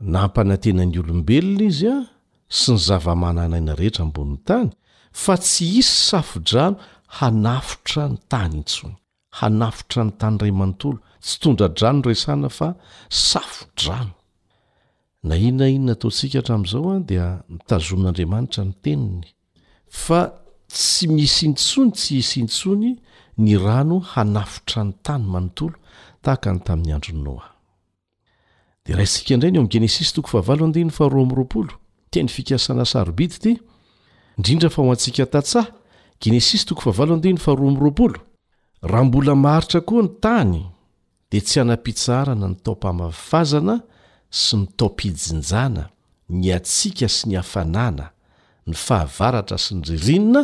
naampanantena 0.00 0.84
ny 0.86 0.98
olombelona 1.00 1.62
izy 1.68 1.88
a 1.90 1.96
sy 2.60 2.72
ny 2.76 2.82
zava-mananaina 2.86 3.74
rehetra 3.78 4.04
ambonin'ny 4.06 4.42
tany 4.46 4.68
fa 5.22 5.34
tsy 5.42 5.66
hisy 5.74 6.02
safodrano 6.08 6.76
hanafotra 7.18 8.06
ny 8.12 8.16
tany 8.30 8.54
intsony 8.60 8.94
hanafotra 9.40 10.04
ny 10.06 10.10
tany 10.20 10.36
ray 10.42 10.50
manontolo 10.54 10.98
tsy 11.24 11.36
tondradrano 11.42 12.00
resana 12.08 12.48
fa 12.50 12.68
safo-drano 13.22 14.12
na 15.28 15.34
inona 15.46 15.66
inona 15.76 15.94
taontsika 16.00 16.38
hatramin'izao 16.42 16.88
a 16.94 16.98
dia 17.08 17.26
mitazomin'andriamanitra 17.50 18.62
ny 18.68 18.74
teniny 18.86 19.26
fa 20.04 20.20
tsy 20.76 21.04
misy 21.14 21.46
intsony 21.50 21.90
tsy 21.98 22.14
hisy 22.22 22.36
intsony 22.46 22.90
ny 23.44 23.56
rano 23.66 23.96
hanafotra 24.14 24.80
ny 24.86 24.92
tany 25.06 25.24
manontolo 25.32 25.76
tahaka 26.22 26.48
ny 26.54 26.60
tamin'ny 26.66 26.92
andron 26.96 27.20
noah 27.26 27.46
de 28.88 28.94
raha 28.96 29.04
sika 29.06 29.34
inray 29.34 29.50
ny 29.52 29.58
o 29.60 29.62
ai'genesis 29.66 30.12
toko 30.16 30.28
fahavaon 30.32 30.72
ahrora 30.72 31.74
teny 32.10 32.28
fikasna 32.28 32.84
aidt 33.00 33.44
ind 34.52 34.64
fa 34.72 34.82
atia 34.92 35.26
tahenst 35.26 36.66
raha 38.90 39.04
mbola 39.04 39.34
maaritra 39.34 39.80
koa 39.80 40.02
ny 40.02 40.08
tany 40.24 40.58
de 41.30 41.38
tsy 41.40 41.60
anam-pitsarana 41.60 42.46
ny 42.48 42.56
taopamafazana 42.64 43.74
sy 44.40 44.54
ny 44.60 44.66
taopijinjana 44.78 45.84
ny 46.40 46.46
atsika 46.56 47.08
sy 47.16 47.22
ny 47.28 47.36
afanana 47.42 48.06
ny 48.66 48.74
fahavaratra 48.86 49.56
sy 49.64 49.72
ny 49.74 49.82
ririnina 49.90 50.42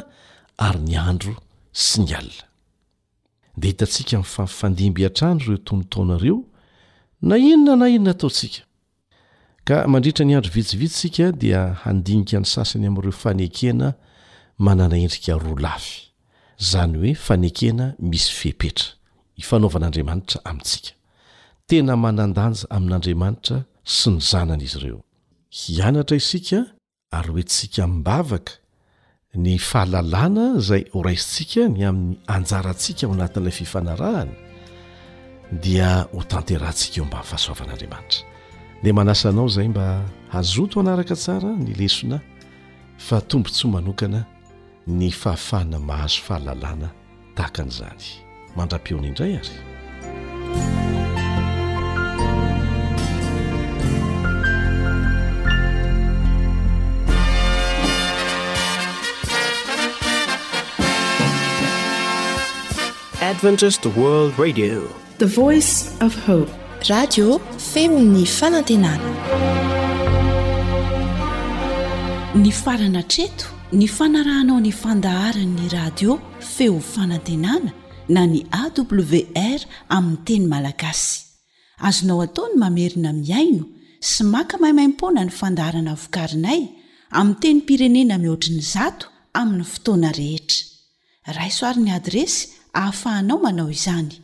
ary 0.67 0.81
ny 0.89 0.95
andro 1.09 1.35
sy 1.73 2.01
ny 2.05 2.15
anoa 2.19 2.45
na 7.29 7.37
inona 7.41 7.75
na 7.81 7.87
inona 7.95 8.15
taontsika 8.21 8.61
ka 9.67 9.77
mandritra 9.93 10.25
ny 10.29 10.35
andro 10.37 10.53
vitsivitsysika 10.57 11.25
dia 11.43 11.61
handinika 11.83 12.37
ny 12.43 12.47
sasany 12.55 12.87
amin'ireo 12.91 13.15
fanekena 13.25 13.89
manana 14.67 14.97
endrika 15.05 15.33
roa 15.45 15.61
lafy 15.65 15.95
izany 16.63 16.95
hoe 17.01 17.13
fanekena 17.27 17.85
misy 18.11 18.29
fepetra 18.41 18.87
ifanaovan'andriamanitra 19.43 20.39
amintsika 20.51 20.91
tena 21.69 21.95
manan-danja 22.05 22.65
amin'andriamanitra 22.77 23.57
sy 23.97 24.07
ny 24.15 24.19
zanana 24.31 24.57
izy 24.67 24.77
ireo 24.83 25.01
hianatra 25.59 26.17
isika 26.23 26.59
ary 27.19 27.31
oe 27.35 27.45
tsika 27.53 27.83
mibavaka 27.95 28.53
ny 29.45 29.53
fahalalàna 29.71 30.45
izay 30.61 30.83
horaisintsika 30.95 31.63
ny 31.75 31.81
amin'ny 31.91 32.15
anjarantsika 32.37 33.03
ao 33.07 33.13
anatin'ilay 33.17 33.55
fifanarahany 33.61 34.33
dia 35.53 36.09
ho 36.13 36.23
tanterantsika 36.25 36.99
eo 37.01 37.05
mban' 37.07 37.25
fahasoavan'andriamanitra 37.31 38.23
de 38.83 38.91
manasanao 38.93 39.49
zay 39.49 39.69
mba 39.69 39.87
hazoto 40.33 40.81
anaraka 40.81 41.15
tsara 41.17 41.51
ny 41.65 41.73
lesona 41.81 42.21
fa 42.99 43.21
tombontsy 43.21 43.67
manokana 43.69 44.25
ny 44.87 45.11
fahafahana 45.13 45.79
mahazo 45.79 46.21
fahalalàna 46.27 46.89
tahakan'izany 47.37 48.05
mandram-peona 48.57 49.07
indray 49.11 49.33
ary 49.41 49.59
adventise 63.31 63.87
world 63.97 64.35
radio 64.39 65.04
voic 65.23 65.63
fhope 66.11 66.51
radio 66.91 67.39
feminy 67.73 68.27
fanantenana 68.27 69.11
ny 72.35 72.51
farana 72.53 73.03
treto 73.03 73.47
ny 73.73 73.87
fanarahnao 73.89 74.59
ny 74.61 74.73
fandaharanyny 74.73 75.69
radio 75.73 76.19
feo 76.41 76.81
fanantenana 76.81 77.71
na 78.09 78.27
ny 78.27 78.43
awr 78.61 79.61
aminy 79.89 80.17
teny 80.25 80.47
malagasy 80.49 81.23
azonao 81.79 82.21
ataony 82.27 82.55
mamerina 82.59 83.13
miaino 83.13 83.65
sy 84.01 84.25
maka 84.25 84.59
maimaimpona 84.59 85.25
ny 85.25 85.31
fandaharana 85.31 85.95
vokarinay 85.95 86.69
ami 87.11 87.35
teny 87.41 87.61
pirenena 87.63 88.19
mihoatriny 88.19 88.61
zato 88.61 89.07
aminny 89.33 89.65
fotoana 89.65 90.11
rehetra 90.13 90.67
raisoarin'ny 91.39 91.93
adresy 91.93 92.49
hahafahanao 92.75 93.39
manao 93.39 93.71
izany 93.71 94.24